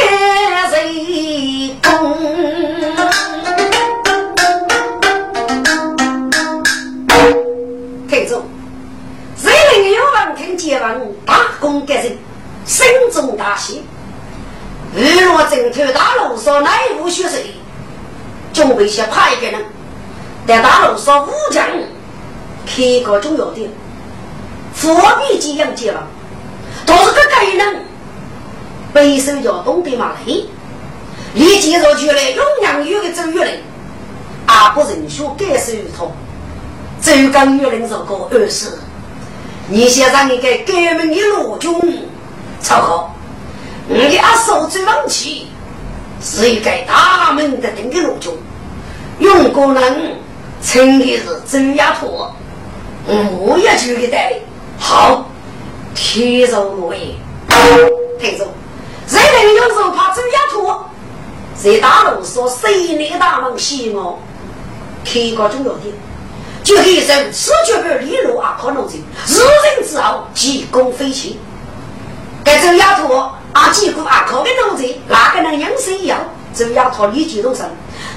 [17.08, 17.54] 上哪一户血水，
[18.52, 19.64] 准备些派一个人，
[20.46, 21.66] 在大路上武将
[22.66, 23.68] 开个重要的，
[24.80, 26.06] 货币几样结了，
[26.86, 27.84] 都是个该人，
[28.92, 30.46] 背手叫东的马雷，
[31.34, 33.60] 立即说出来，永阳有个周玉林，
[34.46, 36.12] 阿不认输，改手一套，
[37.00, 38.66] 周刚玉林说过二十，
[39.68, 42.08] 你先让一个革命的罗军
[42.62, 43.16] 超好。
[43.88, 45.48] 你的阿嫂最旺气，
[46.22, 48.32] 是一个大门的顶个罗军，
[49.18, 50.16] 用过人
[50.62, 52.30] 称的是周丫头，
[53.06, 54.32] 我也就给带
[54.78, 55.28] 好，
[55.94, 57.16] 天寿无言，
[58.20, 58.46] 听着，
[59.08, 60.84] 谁能有时候怕周丫头，
[61.56, 64.20] 在大路说谁来大门西我，
[65.04, 65.80] 开个重要的，
[66.62, 71.40] 就可以在此绝不利落啊，可能性，日人之后，急功飞起，
[72.44, 73.28] 该周丫头。
[73.52, 76.18] 阿几个阿靠的奴才，哪个能养生一样？
[76.54, 77.64] 就要他立即动身。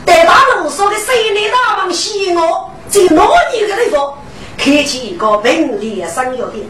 [0.05, 4.13] 待大路上的谁来大忙西我，在哪里个地方
[4.57, 6.65] 开启一个便利的商业店？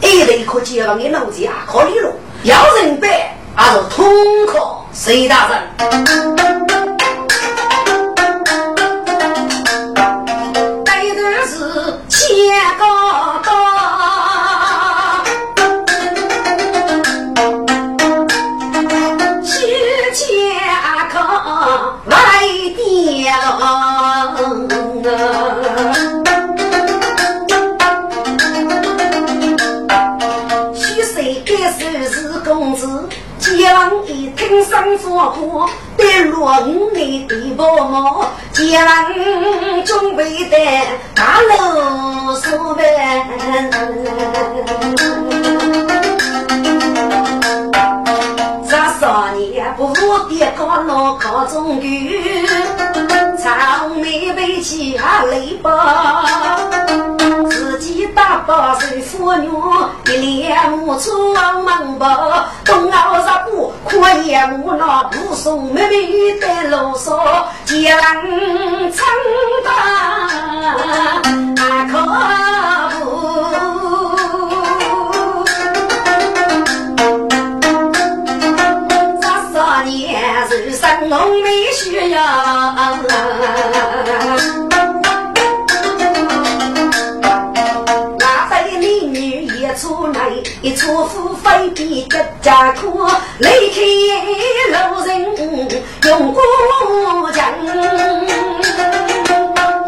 [0.00, 2.10] 一类可结婚的奴才阿靠里路，
[2.44, 3.10] 要人办，
[3.54, 4.04] 还是通
[4.46, 5.62] 靠谁大人？
[12.08, 12.52] 听
[35.22, 40.56] 生火火，对落五里地婆婆，家人准备的
[41.14, 42.84] 大楼说呗。
[48.68, 49.94] 这少年不
[50.28, 52.20] 的高楼高中举，
[53.40, 55.70] 长眉背起啊泪包。
[58.22, 59.50] 大把是妇女，
[60.06, 67.18] 一脸木粗忙吧，东熬热布，苦也木那不送妹妹的啰嗦，
[67.66, 67.82] 江
[68.92, 69.04] 城
[69.64, 69.68] 大
[71.90, 71.98] 可不，
[79.20, 79.90] 这少年
[80.48, 82.22] 人生浓眉需要。
[90.62, 93.04] 一车夫非比个家苦，
[93.40, 93.80] 离开
[94.70, 95.20] 老人
[96.04, 96.40] 用过
[97.32, 97.42] 江，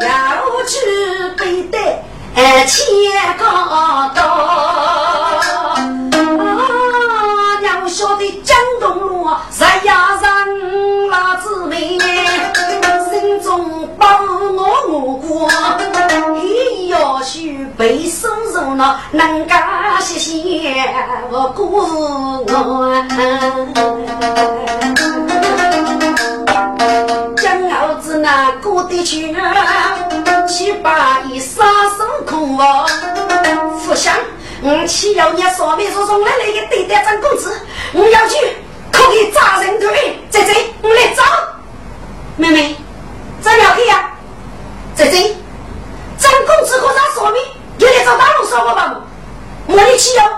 [0.00, 0.08] 要
[0.66, 0.74] 去
[1.38, 1.78] 背得
[2.66, 2.74] 千
[3.38, 3.44] 个
[4.16, 4.18] 刀。
[7.60, 11.96] 娘晓得江东路日夜人拉子妹，
[13.12, 14.18] 心中把
[14.94, 15.50] 我我过，
[16.40, 19.60] 也要去背收入那能干。
[20.00, 20.72] 谢谢
[21.32, 22.44] 我姑我，
[27.36, 29.34] 将儿子那过得去，
[30.46, 31.64] 七八一杀
[31.98, 32.86] 手空我，
[33.80, 34.14] 福相，
[34.62, 37.52] 我岂要你上面说送来那个对待张公子，
[37.94, 38.36] 我要去
[38.92, 39.88] 可以扎人头，
[40.30, 41.22] 姐姐，我来找
[42.36, 42.76] 妹妹，
[43.40, 44.10] 怎要去呀？
[44.96, 45.34] 姐姐，
[46.18, 47.44] 张公子和他上面
[47.78, 49.00] 有来找大龙说我吧。
[49.66, 50.33] 我的妻儿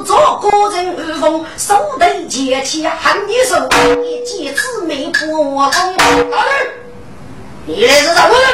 [0.00, 0.96] 做个人？
[0.96, 3.68] 二风，手头捡起喊一声，
[4.02, 5.94] 一见姊妹不我风。
[5.96, 6.04] 大
[6.44, 6.52] 人，
[7.66, 8.46] 你来是什么人？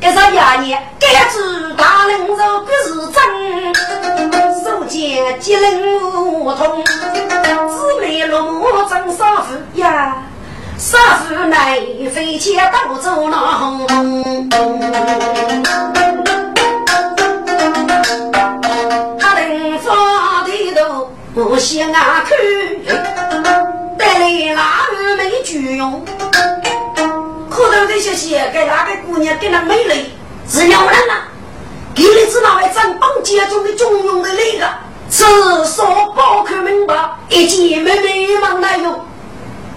[0.00, 2.26] 这是爷爷，该知大人？
[2.26, 3.18] 肉不是真，
[4.62, 6.02] 手见吉人？
[6.12, 10.16] 无通，姊妹落幕真少妇呀。
[10.76, 11.80] 杀父乃
[12.12, 16.00] 飞切刀走囊，他能放低
[18.32, 18.43] 头
[21.34, 22.38] 不向啊看，
[23.98, 26.04] 带来那美举用。
[27.50, 30.12] 可头这些鞋给那个姑娘给那美丽
[30.48, 31.14] 是鸟人呐？
[31.92, 34.68] 给你知道为正邦家中的中用的那个，
[35.10, 35.24] 是
[35.74, 36.94] 说包可明白，
[37.28, 39.04] 一见妹妹忙来用。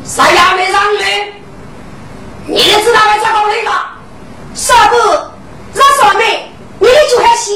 [0.05, 1.33] 啥也没上去，
[2.45, 3.71] 你知道我在搞那个？
[4.53, 4.95] 啥不？
[5.73, 6.49] 让上面
[6.79, 7.55] 你就还行，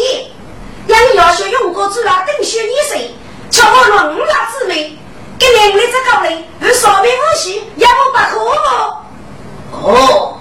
[0.88, 3.16] 让你要学用过主了，等学一岁，
[3.52, 4.97] 瞧我弄了姊妹，
[5.38, 8.39] 给两位在搞嘞，和上面无锡也不把合
[9.72, 9.88] 不？
[9.89, 10.38] 哦，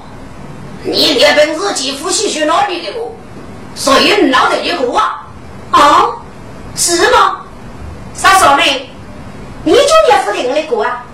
[0.84, 3.14] 你连本事几乎是学哪里的过？
[3.74, 5.26] 所以你脑袋一个啊？
[5.72, 6.06] 啊？
[6.76, 7.40] 是吗？
[8.14, 8.88] 啥说妹，
[9.64, 11.04] 你就也不定那个啊？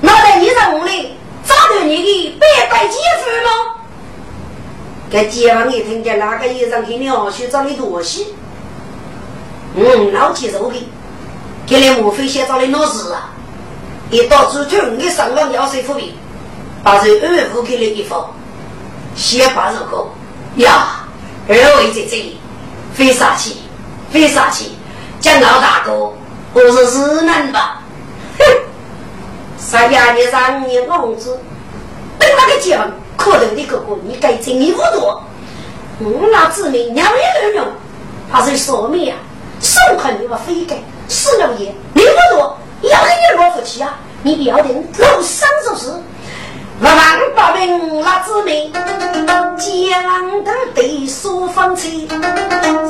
[0.00, 1.16] 那在你在屋里
[1.46, 3.50] 找到你的白白姐夫吗？
[5.10, 8.34] 给街坊一听见哪个医生给你二叔找你多西？
[9.76, 10.88] 嗯，老接受的，
[11.66, 13.30] 给你莫非先找你闹事啊？
[14.10, 16.14] 一到主头，你上网要谁付费？
[16.82, 18.22] 把这二五给你一封，
[19.16, 20.06] 先把这个
[20.56, 21.06] 呀，
[21.48, 22.38] 二位在这里，
[22.92, 23.62] 非杀气，
[24.10, 24.72] 非杀气，
[25.20, 26.12] 讲老大哥，
[26.52, 27.80] 我是日难吧？
[28.38, 28.44] 哼！
[29.56, 31.40] 三爷你让你儿子
[32.18, 35.24] 等那个结婚，可怜的哥哥，你该尽力不多。
[36.00, 37.66] 我那姊妹娘也能用，
[38.30, 39.16] 他是说明啊，
[39.62, 40.76] 手肯定要非改，
[41.08, 45.92] 死了也你不多，要跟你老夫妻啊，你不要定老三做事。
[46.80, 52.08] 万万不明那姊妹，江的对书房去，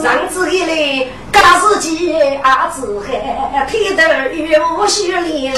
[0.02, 4.02] 上次一来，嘎自己阿子海，天头
[4.80, 5.54] 有雪莲。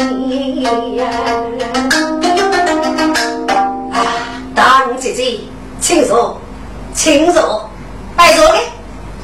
[3.92, 3.96] 啊，
[4.56, 5.38] 当姐姐，
[5.80, 6.40] 请坐，
[6.94, 7.70] 请坐，
[8.16, 8.58] 拜坐的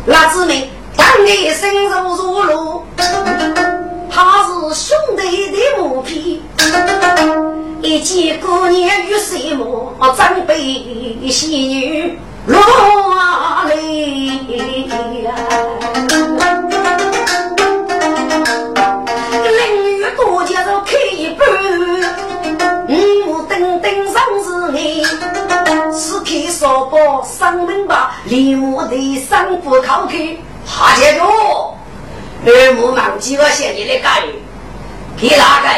[0.07, 2.85] 那姊妹，当你身如如露。
[4.15, 6.43] 他是兄弟的母皮，
[7.81, 10.59] 一见姑娘与谁母，长辈
[11.31, 12.61] 喜女落
[13.69, 14.27] 泪
[15.23, 15.35] 呀。
[19.49, 21.49] 凌月多节奏开一半，
[23.27, 25.03] 五等等上是你，
[25.91, 30.37] 此刻少报上门吧，立马的三步靠开，
[30.67, 31.27] 哈姐夫。
[32.45, 34.43] 二母忘记我写你的干语，
[35.17, 35.69] 给哪个？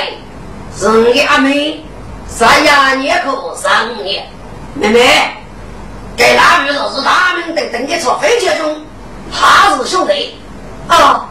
[0.77, 1.85] 是你的阿妹，
[2.27, 4.27] 三呀年可三年，
[4.75, 5.37] 妹妹，
[6.17, 8.83] 给哪位说是他们等等的坐飞机中，
[9.31, 10.37] 他是兄弟。
[10.89, 11.27] 哦，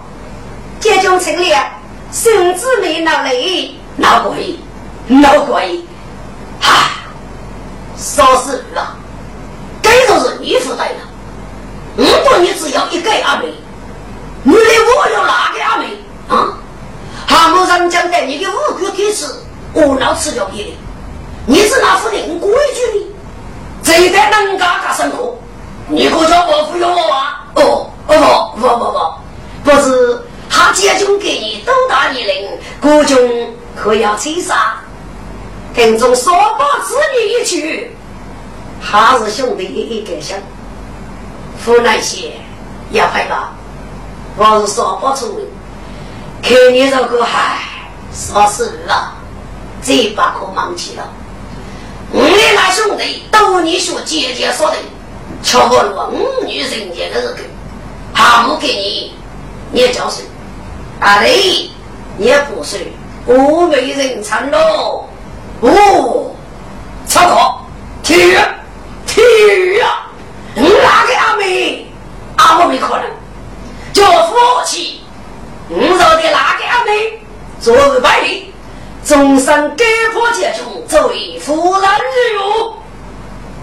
[0.80, 1.72] 接中成了，
[2.12, 4.58] 孙子没闹累，闹鬼，
[5.08, 5.84] 闹鬼。
[6.62, 6.90] 哈，
[7.98, 8.96] 说是了，
[9.82, 11.13] 该就是你负责的。
[11.96, 13.54] 如果你只要一个阿妹。
[14.46, 15.86] 你的我有哪个阿妹
[16.28, 16.58] 啊？
[17.26, 19.26] 韩某人讲的你的五谷天吃，
[19.72, 20.78] 我老吃掉你的。
[21.46, 23.06] 你是哪副定规矩的？
[23.82, 25.38] 这代人家家生活，
[25.88, 27.48] 你可叫我忽悠我啊？
[27.56, 32.50] 哦哦不不不不，不是他家中给你多大年龄，
[32.82, 33.18] 国中
[33.76, 34.76] 可要追杀？
[35.74, 37.96] 跟踪说报子女一去，
[38.82, 40.38] 还是兄弟一个想，
[41.66, 42.34] 湖南些
[42.92, 43.50] 要害怕。
[44.36, 45.46] 我是说不出的，
[46.42, 47.60] 看你这个嗨，
[48.14, 49.14] 说是了，
[49.82, 51.08] 这把可忘记了。
[52.12, 54.78] 我那兄弟都你说姐姐说的，
[55.42, 57.40] 瞧不了五女人家的这个，
[58.14, 59.14] 他不给你，
[59.72, 60.26] 你也交税。
[61.00, 61.70] 阿雷，
[62.18, 62.92] 你也不税，
[63.26, 65.06] 我没人参喽。
[65.62, 66.32] 哦，
[67.08, 67.36] 超哥，
[68.04, 68.38] 体育，
[69.06, 70.03] 体育啊！
[70.56, 71.88] 哪个阿妹？
[72.38, 73.06] 阿我没可能。
[73.94, 74.36] 叫夫
[74.66, 75.02] 妻，
[75.68, 77.20] 你说的哪个阿妹？
[77.60, 78.54] 做日百里，
[79.06, 82.74] 终身改破结中，作为夫人日用。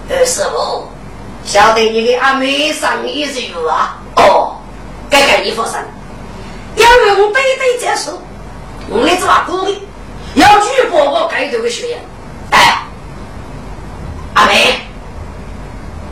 [0.08, 0.88] 二师傅，
[1.44, 3.98] 晓得你的阿妹上一日啊？
[4.16, 4.56] 哦，
[5.10, 5.78] 该该你放心，
[6.76, 8.20] 要用对对结束，
[8.88, 9.82] 我们这把鼓励，
[10.34, 11.98] 要举报我该头的学员。
[12.52, 12.82] 哎，
[14.34, 14.80] 阿妹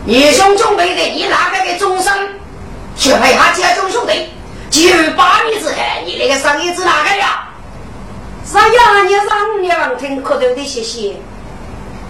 [0.08, 2.10] 你兄准备的，你哪个给终身
[2.96, 4.30] 去陪他家中兄弟？
[4.70, 5.74] 就八米之后，
[6.06, 7.50] 你那个生意是哪个呀？
[8.46, 8.64] 是呀，
[9.06, 11.14] 你让娘听磕头的谢谢。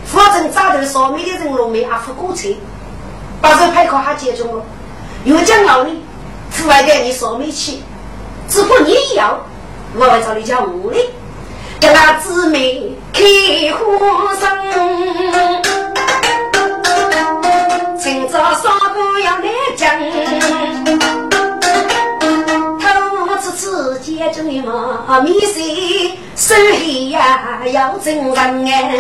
[0.07, 2.51] 反正早头烧米的人落没阿福过车，
[3.41, 4.63] 把这派克哈接中了。
[5.25, 6.01] 又讲老李，
[6.57, 7.83] 户外的你烧米去，
[8.49, 9.41] 只不你要，
[9.97, 11.01] 我会找你家屋里，
[11.81, 13.25] 给他姊妹开
[13.73, 14.57] 花生，
[18.39, 19.91] 今朝烧锅要来讲。
[23.57, 28.97] 自接中嘛，米线手黑呀要真人哎，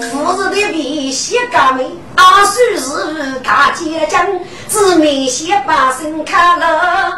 [0.00, 4.26] 富士的皮鞋嘎美，阿叔是大姐将，
[4.66, 7.16] 姊妹先把身看了，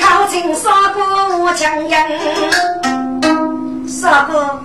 [0.00, 1.02] 靠近杀过
[1.40, 4.60] 我强人，杀哥，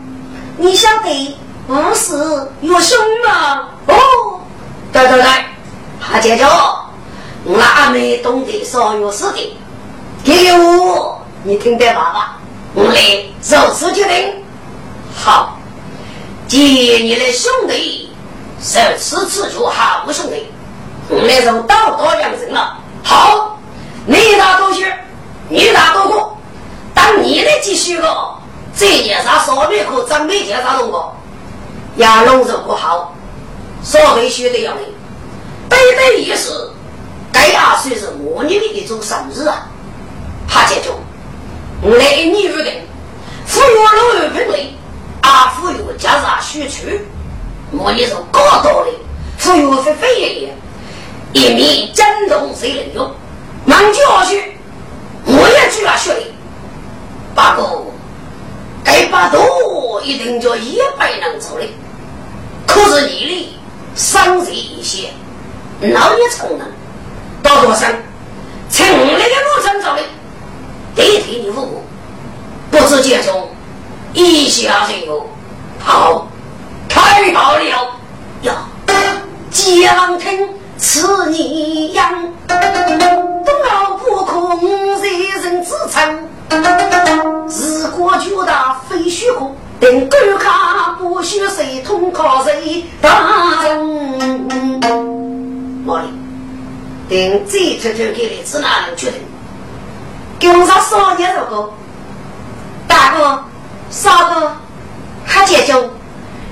[0.57, 1.35] 你晓得
[1.69, 2.15] 我是
[2.61, 3.69] 有兄吗？
[3.85, 4.41] 哦，
[4.91, 5.45] 对对对，
[6.01, 6.83] 他姐叫。
[7.47, 9.55] 俺没懂得少有事的，
[10.23, 12.37] 给我，你听得爸爸，
[12.73, 12.99] 我来
[13.39, 14.43] 如此决定。
[15.15, 15.59] 好，
[16.47, 16.59] 既
[17.03, 18.11] 你的兄弟
[18.59, 20.51] 是此次就好兄弟，
[21.07, 22.77] 我来就道德养人了。
[23.03, 23.59] 好，
[24.07, 24.91] 你打多些，
[25.47, 26.29] 你打多个，
[26.95, 28.39] 当你的继续了，
[28.75, 31.15] 这件啥说没可真没见啥动过，
[31.97, 33.15] 养龙肉不好，
[33.83, 34.83] 说回学的要领，
[35.69, 36.71] 对对意思。
[37.31, 39.67] 该二岁是模拟的一种生日啊，
[40.47, 40.95] 他这种
[41.83, 42.71] 来年日的，
[43.45, 44.73] 富有老有品类，
[45.21, 46.87] 啊富有加上需求，
[47.71, 48.91] 模拟是高道的，
[49.37, 50.55] 富有非非也也，
[51.33, 53.11] 一面震动谁能用？
[53.65, 54.57] 忙教去，
[55.25, 56.21] 我也就要学的，
[57.35, 57.85] 不过
[58.89, 61.65] 该把多一定叫一百人走的，
[62.65, 63.55] 可是你的
[63.95, 65.09] 伤人一些，
[65.93, 66.67] 老也成能。
[67.43, 67.87] 到多生，
[68.67, 70.01] 从那个路上走的，
[70.95, 71.83] 代替你父母，
[72.71, 73.49] 不知接中，
[74.13, 75.29] 一下就有，
[75.79, 76.27] 好，
[76.89, 77.63] 太好了
[78.41, 78.65] 呀！
[79.51, 84.59] 江听此你样，东老不空，
[84.99, 86.27] 人人自称。
[88.19, 94.49] 日过就大非虚空，等官卡不许谁通靠谁大人。
[95.85, 96.09] 哪里？
[97.09, 99.21] 等这头头给你是哪能决定？
[100.37, 101.73] 给我上少年如果
[102.87, 103.43] 大哥、
[103.89, 104.55] 三哥，
[105.25, 105.73] 还解决？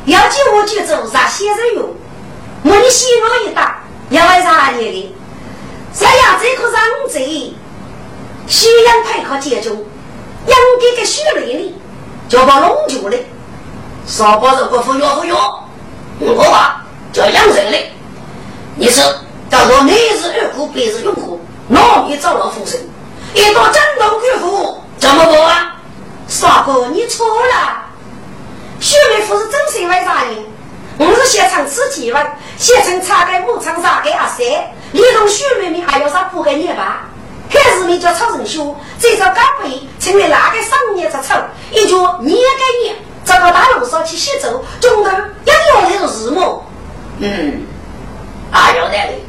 [0.06, 1.96] 要叫我就做啥先生用？
[2.64, 5.16] 我你洗我一打，要为啥年的？
[5.94, 7.54] 这样这颗人贼，
[8.48, 9.72] 西洋派可解决？
[10.48, 11.76] 养给个血泪里，
[12.28, 13.18] 就把龙酒的，
[14.06, 15.68] 少把这个服药服药，
[16.20, 16.84] 我话
[17.14, 17.78] 叫养人的，
[18.76, 19.02] 你是？
[19.50, 21.40] 叫做你是二苦，便是用苦，
[21.70, 22.78] 闹米遭了风声，
[23.34, 25.76] 一到战斗巨富，怎么搞啊？
[26.28, 27.86] 傻哥，你错了。
[28.82, 30.46] 雪梅夫是真心为啥呢？
[30.98, 34.46] 我是现场吃几碗，现场查给牧场上给阿三，
[34.92, 37.06] 你同雪妹妹还要啥不给你吧？
[37.50, 41.36] 开始你叫超人修，这招干杯，成为哪个商业之丑？
[41.72, 45.10] 一脚你也给你，找个大路上去洗走，中头
[45.46, 46.64] 一要那种日暮。
[47.20, 47.66] 嗯，
[48.52, 49.24] 啊有道理。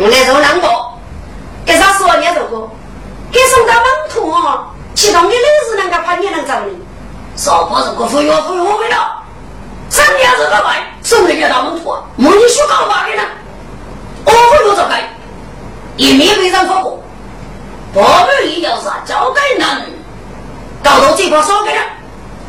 [0.00, 0.68] 我来做两个，
[1.66, 2.70] 给啥十万年做过？
[3.32, 5.38] 给送到门徒哦，其中的六
[5.68, 6.78] 十人个怕你能找你，
[7.34, 9.20] 少不是个服药服药为了，
[9.90, 13.22] 三年是个买送给你到门徒，没你说干嘛的呢？
[14.24, 14.94] 我不有这个，
[15.98, 17.02] 一面非常发过，
[17.92, 19.68] 不满意要啥交给人，
[20.82, 21.82] 搞到这块烧给人，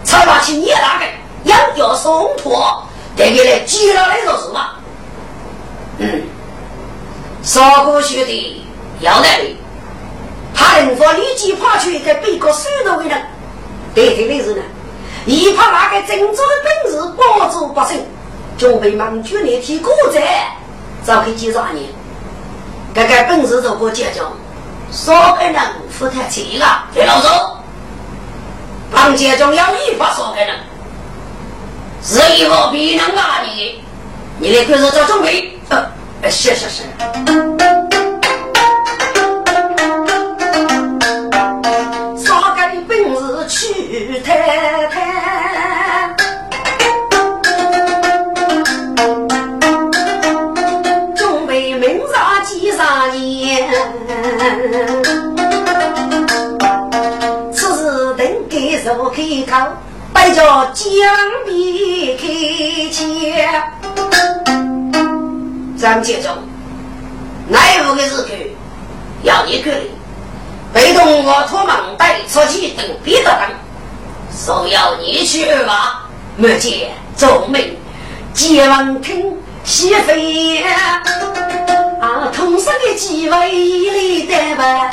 [0.04, 1.06] 才拿起你那个
[1.46, 2.84] 养脚送托，
[3.18, 4.70] 得给来积了那个什么？
[5.98, 6.22] 嗯。
[7.42, 8.66] 少哥学的
[9.00, 9.58] 要得，
[10.54, 13.20] 他能否立即派出一个背个手头的人？
[13.96, 14.62] 对对的是呢，
[15.26, 18.06] 一怕那个郑州的本事保住百姓，
[18.60, 20.22] 准备满军来替国贼，
[21.04, 21.86] 早可几十年。
[22.94, 24.22] 这个本事如果解决，
[24.92, 25.56] 少个人
[25.90, 27.30] 负担起个，对老周，
[28.92, 30.56] 唐杰忠要依法说给人，
[32.04, 33.84] 是以后必能骂你，
[34.40, 35.56] 你来开始做准备。
[36.24, 36.84] 是是是，
[58.90, 59.72] 手开口，
[60.12, 60.42] 摆着
[60.74, 60.88] 江
[61.46, 62.26] 边开
[62.92, 63.06] 枪。
[65.78, 66.32] 张建忠，
[67.48, 68.28] 奈何个日子
[69.22, 69.92] 要你管理，
[70.74, 73.42] 被动我托忙带出去等别的等，
[74.36, 77.78] 说要你去吧，没见众民
[78.34, 81.04] 皆闻听西飞啊，
[82.34, 84.90] 同生的几位里的吧，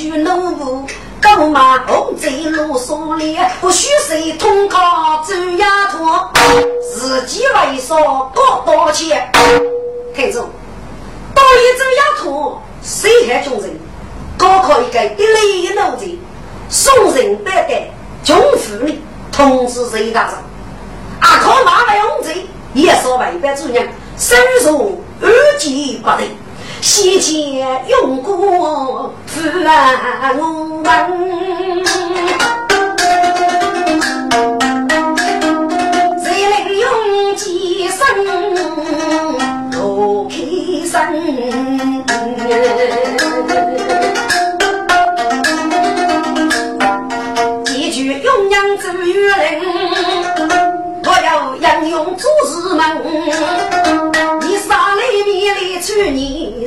[0.00, 0.88] 许奴仆。
[1.20, 5.98] 购买红在路上里，不许谁通靠走丫头，
[6.90, 9.30] 自己为说搞多钱。
[10.14, 10.48] 听众，
[11.34, 13.78] 到一走丫头，谁害众人？
[14.38, 16.18] 高考一个一雷一怒的，
[16.70, 17.90] 送人百代，
[18.24, 18.98] 穷妇女
[19.30, 20.34] 通知谁大人？
[21.20, 23.86] 阿靠马来红贼，也说外边主人，
[24.16, 24.34] 收
[24.64, 26.22] 入二级不得。
[26.82, 30.82] 西前用过富安门，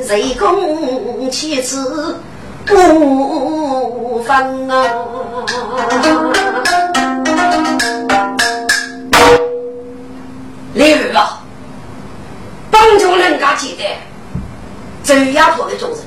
[0.06, 2.18] 谁共妻子
[2.66, 4.84] 不分啊？
[10.74, 11.40] 例如啊，
[12.70, 13.84] 帮助人家记得
[15.02, 15.98] 周丫头的众人，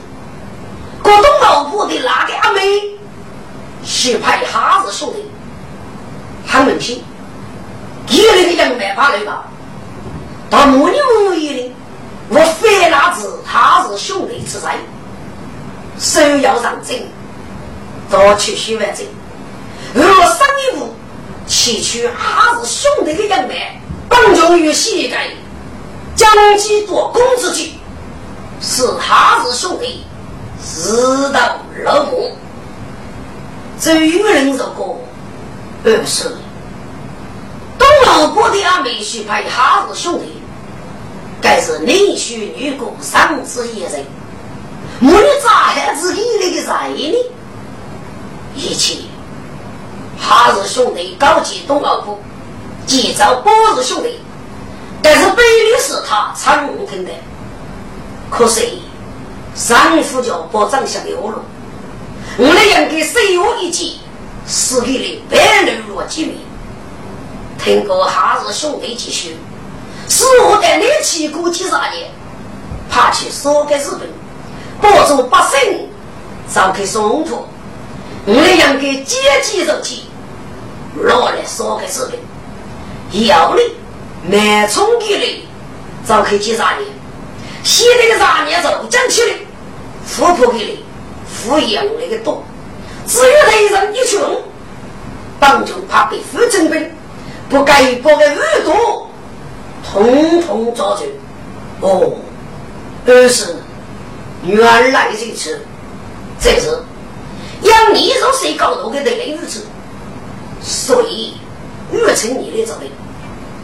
[1.02, 2.62] 广东老婆的那个阿妹，
[3.84, 5.26] 是派哈子兄弟，
[6.46, 7.04] 喊问题，
[8.10, 9.46] 一个人两百八来吧，
[10.52, 11.57] 到母女母女。
[12.30, 14.78] 我非那子他是兄弟之才，
[15.98, 17.00] 首要上阵，
[18.10, 19.06] 夺取许万阵。
[19.94, 20.40] 若上
[20.74, 20.94] 一步
[21.48, 25.30] 提取他是兄弟的人脉，帮助于膝盖，
[26.16, 27.74] 将其夺公之举，
[28.62, 30.06] 是他是兄弟，
[30.62, 32.38] 自道落幕。
[33.80, 35.00] 这愚人如果
[35.86, 36.36] 二是
[37.80, 40.37] 东老国的阿妹去派他是兄弟。
[41.48, 44.04] 该是男婿女工三之一人，
[45.00, 47.16] 母女咋还自己那个在呢？
[48.54, 48.98] 一切
[50.20, 52.20] 还是兄弟高级东老夫，
[52.86, 54.20] 今朝不是兄弟，
[55.02, 55.42] 但是背
[55.72, 57.12] 的是他常听的。
[58.30, 58.82] 可惜
[59.56, 61.42] 三夫叫保长下流了，
[62.38, 64.02] 我来应该随我一起，
[64.46, 66.40] 死给了白流落几名。
[67.58, 69.38] 听过还是兄弟继续。
[70.10, 70.24] 是
[71.08, 72.12] 我带你去过几十年，
[72.90, 74.10] 怕去说给日本，
[74.82, 75.88] 保住百姓，
[76.54, 77.46] 召开松土，
[78.26, 80.10] 我们应该积极肉体，
[80.96, 85.48] 落来说给日本，要你满冲给你，
[86.06, 86.80] 召开几十年，
[87.64, 89.38] 现在的十年走进去了，
[90.06, 90.84] 富婆给你，
[91.26, 92.44] 富养那个多，
[93.08, 94.20] 只有雷人一群，
[95.40, 96.92] 当中怕被富征兵，
[97.50, 99.07] 不该报给耳朵。
[99.92, 101.04] 统统抓住！
[101.80, 102.14] 哦，
[103.06, 103.56] 二是
[104.44, 105.62] 原来如此，
[106.40, 106.68] 这是
[107.62, 109.66] 养你若谁搞到个的雷如此，
[110.62, 111.38] 所以
[111.92, 112.92] 预称你的这里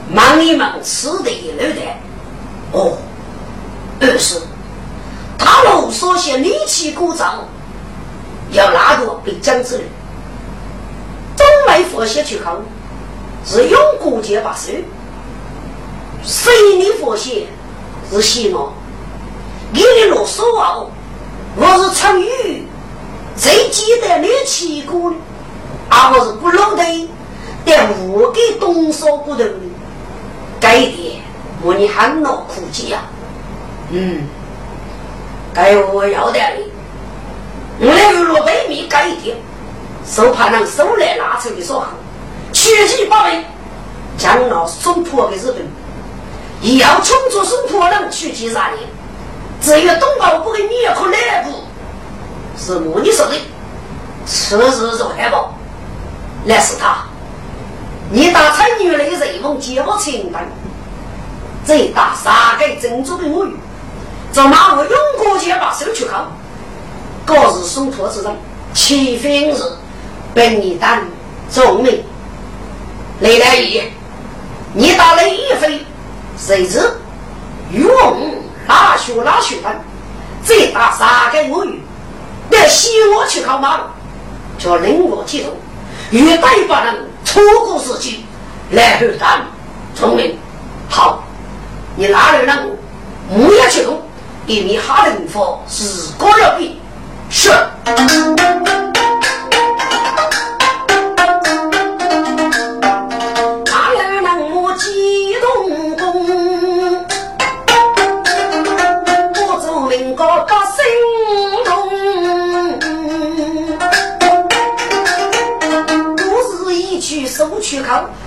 [0.10, 1.82] 忙一忙吃的一路的。
[2.72, 2.98] 哦，
[4.00, 4.40] 二是
[5.38, 7.44] 他们所写力气鼓掌，
[8.52, 9.84] 要拉个被将之人，
[11.36, 12.58] 东来佛写去考，
[13.46, 14.72] 是用过节把手。
[16.24, 17.48] 谁你佛写
[18.10, 18.70] 是西吗？
[19.74, 20.90] 你的罗嗦哦，
[21.56, 22.66] 我是成语，
[23.36, 25.16] 最记得你起过的，
[25.90, 27.10] 而我是不老的，
[27.66, 29.46] 但我给东说不的，
[30.60, 31.22] 该点
[31.62, 33.02] 我你喊恼苦记呀，
[33.90, 34.28] 嗯，
[35.54, 36.40] 该我要的
[37.80, 39.36] 你，我来落北米该点，
[40.06, 41.88] 手怕能手来拿出的说好，
[42.54, 43.44] 取其八位，
[44.18, 45.83] 将老送破给日本。
[46.64, 48.72] 要冲出生破人去几十年，
[49.62, 51.64] 只有东宝部的女和内部
[52.58, 53.34] 是母女说的，
[54.26, 55.54] 此日做海报，
[56.46, 57.04] 那是他。
[58.10, 60.48] 你打参女的人梦接不清单，
[61.66, 63.56] 这打三个珍珠的母语，
[64.32, 66.32] 怎么我用过去把手去靠？
[67.26, 68.34] 各日送托之人，
[68.74, 69.56] 七分日
[70.34, 71.02] 本你当
[71.52, 72.04] 众命，
[73.20, 73.82] 雷来一，
[74.74, 75.86] 你打了一飞。
[76.46, 76.78] 谁知
[77.72, 78.20] 渔翁
[78.98, 79.72] 学拉学分，
[80.44, 81.82] 再打三个我鱼，
[82.50, 83.80] 得西我去考马，
[84.60, 85.54] 叫灵活机动，
[86.12, 88.26] 越带把人错过时机
[88.72, 89.42] 来后他
[89.96, 90.38] 聪明
[90.90, 91.24] 好，
[91.96, 92.76] 你哪里能
[93.30, 94.02] 木要去动，
[94.46, 96.82] 因为哈人佛是高要比
[97.30, 97.50] 是。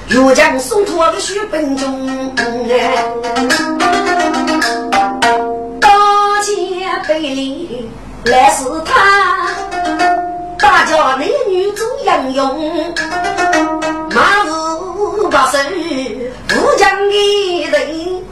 [0.08, 2.32] 又，将送托的血本中，
[5.80, 5.88] 大
[6.42, 6.54] 街
[7.08, 7.90] 北里
[8.24, 9.48] 来是他，
[10.58, 12.94] 大家男女做英勇，
[14.14, 18.22] 马无把手，武将的人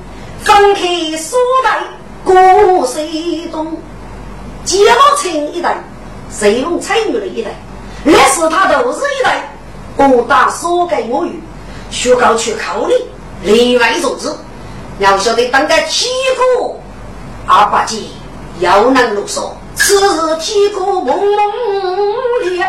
[0.45, 1.81] 放开锁带
[2.23, 3.77] 过水东，
[4.65, 5.77] 结毛青一代，
[6.31, 7.51] 随风彩女的一代，
[8.05, 9.51] 来是他都是一代。
[9.97, 11.25] 我打所给我，
[11.95, 12.95] 学高去考虑，
[13.45, 14.37] 另外一种子，
[14.99, 16.75] 要晓得当个体格
[17.47, 17.99] 二八戒
[18.59, 22.69] 要能啰嗦，此日体格朦胧烈，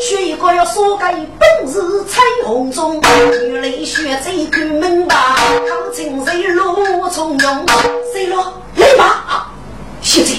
[0.00, 1.04] 学一个要所给
[1.36, 3.02] 本是彩虹中，
[3.48, 7.66] 女泪血这个门吧，考进谁落从容，
[8.14, 8.54] 谁落？
[8.76, 9.50] 来吧，
[10.00, 10.30] 现在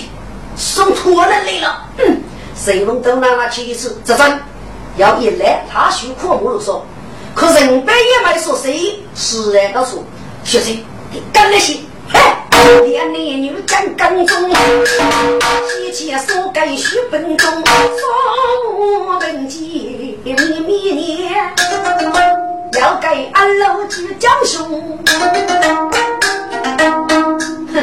[0.56, 2.24] 送托人来了，嗯，
[2.56, 4.40] 谁们都拿那去次这阵。
[4.96, 6.86] 要一来，他许可不如说，
[7.36, 10.04] 可人白也没说谁，是然告诉
[10.44, 10.78] 学生，
[11.12, 12.20] 你干那些，嘿，
[12.86, 21.34] 连男女干刚中，提前说该许本中，说本机秘密念，
[22.80, 25.00] 要给俺老去教兄。
[27.74, 27.78] 哼，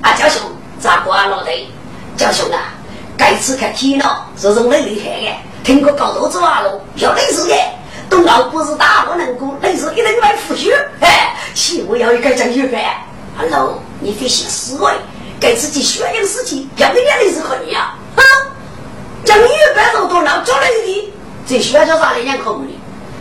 [0.00, 0.40] 啊教兄，
[0.78, 1.50] 咋挂了的？
[2.16, 2.74] 教兄啊，
[3.16, 5.36] 该吃看天了，是种很厉害的。
[5.64, 7.54] 听过高头子话喽，要类似的，
[8.12, 11.08] 动脑不是大不能够那是给人买腐须嘿
[11.54, 12.78] 行我要一个张一凡。
[13.38, 14.92] Hello 你必须思维
[15.40, 18.22] 给自己学点事情要给人家的可和你呀哼
[19.24, 20.44] 将你一百多度老了
[20.84, 21.12] 里的
[21.46, 22.74] 最喜欢叫啥人家可虑的？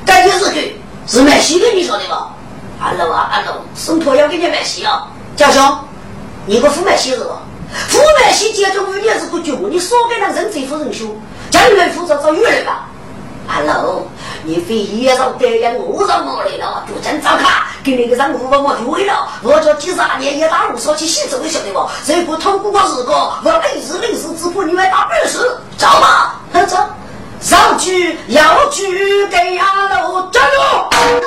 [0.06, 0.78] 感觉是给
[1.08, 2.34] 是卖西的你晓得吧
[2.82, 5.08] ？Hello 啊 hello 生活要给你买鞋啊。
[5.38, 5.64] 家兄
[6.46, 7.44] 你个腐卖戏是吧？
[7.88, 11.06] 腐卖戏接着五年是不久你说给他人这夫人修
[11.50, 12.89] 叫你面负责找女人吧
[13.52, 14.08] 阿龙
[14.43, 19.28] 你非也上别人我上我来了，就真张卡，给你个上五万我就为了。
[19.43, 21.89] 我叫几十年也打路说起戏走的晓得不？
[22.06, 25.39] 谁不通过是个，我累死累死，只怕你们打二十，
[25.78, 26.78] 走吧，走。
[27.42, 30.58] 上去要去给丫头站住，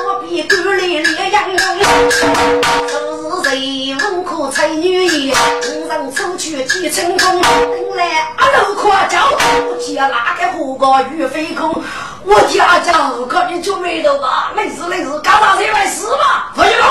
[0.07, 1.79] 我比狗里烈阳阳。
[2.09, 2.97] 这
[3.43, 5.35] 是谁文科才女也？
[5.35, 11.83] 无人出去几成功，等来阿楼夸叫，我家那个火锅鱼飞空。
[12.25, 14.53] 我家家可你就没得吧？
[14.55, 16.53] 累死累死，干啥子来死吧？
[16.55, 16.87] 何云龙，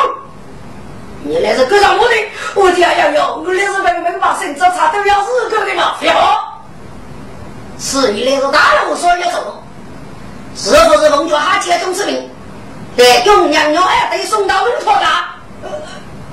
[1.23, 2.15] 你那是干啥目的？
[2.55, 6.49] 我家要有，我那是明明把身子差都要死个的了，废话。
[7.79, 9.63] 是你那个大人，我说要走，
[10.55, 12.29] 是不是奉劝他接中之命？
[12.95, 15.05] 对，用娘娘哎，得送到门托的。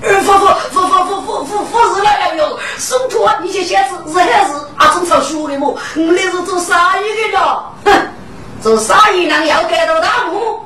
[0.03, 4.95] 呃，夫夫夫夫夫夫夫夫是那样用，送托你些先是是还是啊？
[4.95, 5.68] 中朝学的么？
[5.68, 7.93] 我那是做生意的了，哼，
[8.62, 10.61] 做生意人要盖到大幕。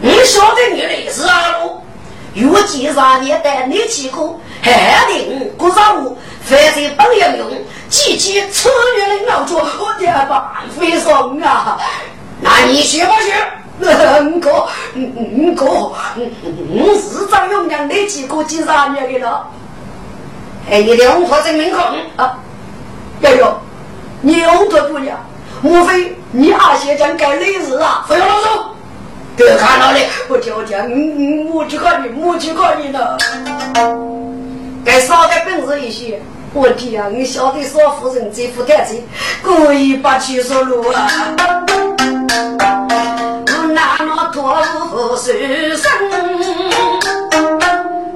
[0.00, 1.54] 你晓得你的是啊？
[2.34, 7.46] 如今上年带你去过，还定过上午，反正不要用。
[7.92, 10.42] 姐姐吃月的老猪，我的办
[10.80, 11.78] 非送啊！
[12.40, 13.34] 那你学不学？
[13.80, 16.30] 嗯哥，嗯哥，嗯
[16.98, 19.46] 是张永娘的几个几三年的了？
[20.70, 21.82] 哎，你的红婆真明空
[22.16, 22.38] 啊！
[23.22, 23.60] 哎呦，
[24.22, 25.18] 你红婆不娘，
[25.60, 28.06] 莫非你阿些讲该历史啊？
[28.08, 28.74] 不要老说，
[29.36, 29.98] 别看到了，
[30.30, 33.18] 我叫叫，嗯嗯，我去看你，我去看你了。
[34.82, 36.22] 该少点本事一些。
[36.54, 37.08] 我天啊！
[37.08, 38.94] 你晓得少夫人这副台子，
[39.42, 41.08] 故意把去说路啊！
[43.46, 45.32] 我那么多不受
[45.76, 45.90] 伤，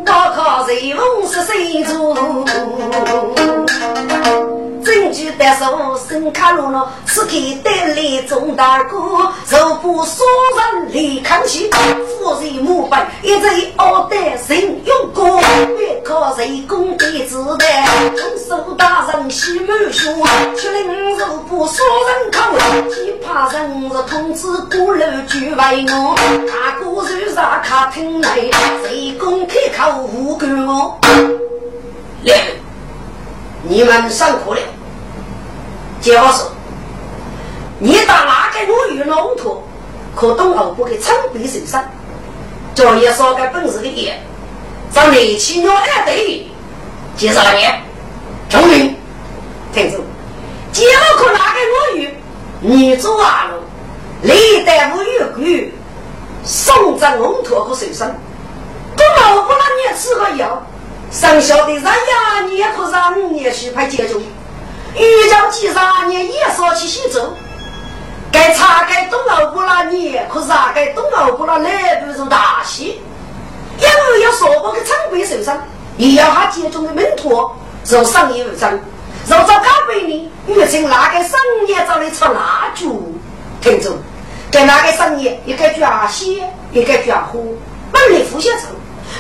[0.05, 2.14] 我靠谁风是谁做？
[5.07, 7.30] 证据得手，身卡路了，此刻
[7.62, 8.98] 得来钟大哥，
[9.48, 10.24] 若不杀
[10.57, 13.46] 人来康熙，夫人母辈一直
[13.76, 15.40] 傲得人用过，
[15.76, 17.86] 别靠谁功德之代，
[18.16, 20.12] 从手大人喜满胸，
[20.57, 26.16] 却令若不杀人口，只怕人日通知鼓楼举为我，
[26.48, 28.34] 大哥手上卡听来，
[28.82, 30.98] 谁公开口无管我？
[32.24, 32.34] 来，
[33.62, 34.61] 你们上课了。
[36.07, 36.44] 结果是，
[37.80, 38.16] 你当
[38.96, 39.64] 有龙头，
[40.14, 41.82] 可东欧不给长臂受伤，
[42.76, 44.22] 叫也少个本事的也，
[44.88, 46.46] 在内气鸟二队，
[47.16, 47.66] 介绍你，
[48.48, 48.94] 聪明，
[49.74, 50.04] 听住，
[50.70, 52.14] 节目可拿给我语，
[52.61, 53.57] 你做啊喽，
[54.22, 55.72] 历代无有鬼，
[56.44, 58.14] 送在龙头和手上，
[58.94, 60.64] 不老不让你吃个药，
[61.11, 64.22] 生小的人呀，你也可让你也去派接种。
[64.97, 65.74] 遇上几十
[66.09, 67.34] 年也说起西走，
[68.32, 72.99] 该查该东欧不那年，可是啊该东欧不那来不如大戏，
[73.78, 75.62] 因为要说我个长辈受伤，
[75.99, 77.51] 也要他接中的门徒
[77.84, 78.72] 受伤也无伤，
[79.26, 83.14] 若找高辈呢，遇成那个生意找你出蜡烛，
[83.61, 83.92] 听着，
[84.51, 87.38] 在那个生意一个卷线，一个卷火，
[87.92, 88.62] 本来付些成，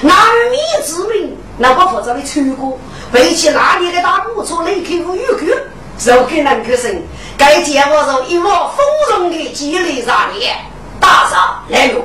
[0.00, 0.16] 难
[0.50, 0.56] 米
[0.86, 2.78] 之名，那我负责的出过。
[3.12, 5.54] 背起那里的大木车，雷开无语去，
[5.98, 7.02] 手给人可生。
[7.38, 10.56] 该见我从一窝丰荣的激励上面，
[11.00, 12.02] 大上来哟。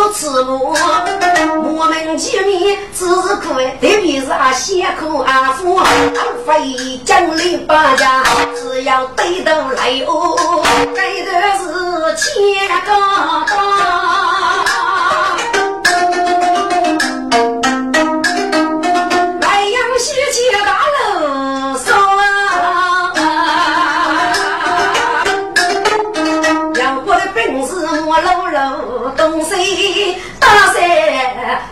[0.00, 0.74] 鸡学吃母，
[1.76, 3.04] 我们见面只
[3.36, 5.78] 可特别是啊，先口安抚，
[6.46, 8.22] 非将领八家，
[8.56, 10.62] 只要对头来哦，
[10.94, 11.64] 该的是
[12.16, 12.90] 千个
[13.46, 14.39] 大。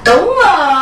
[0.09, 0.78] 能啊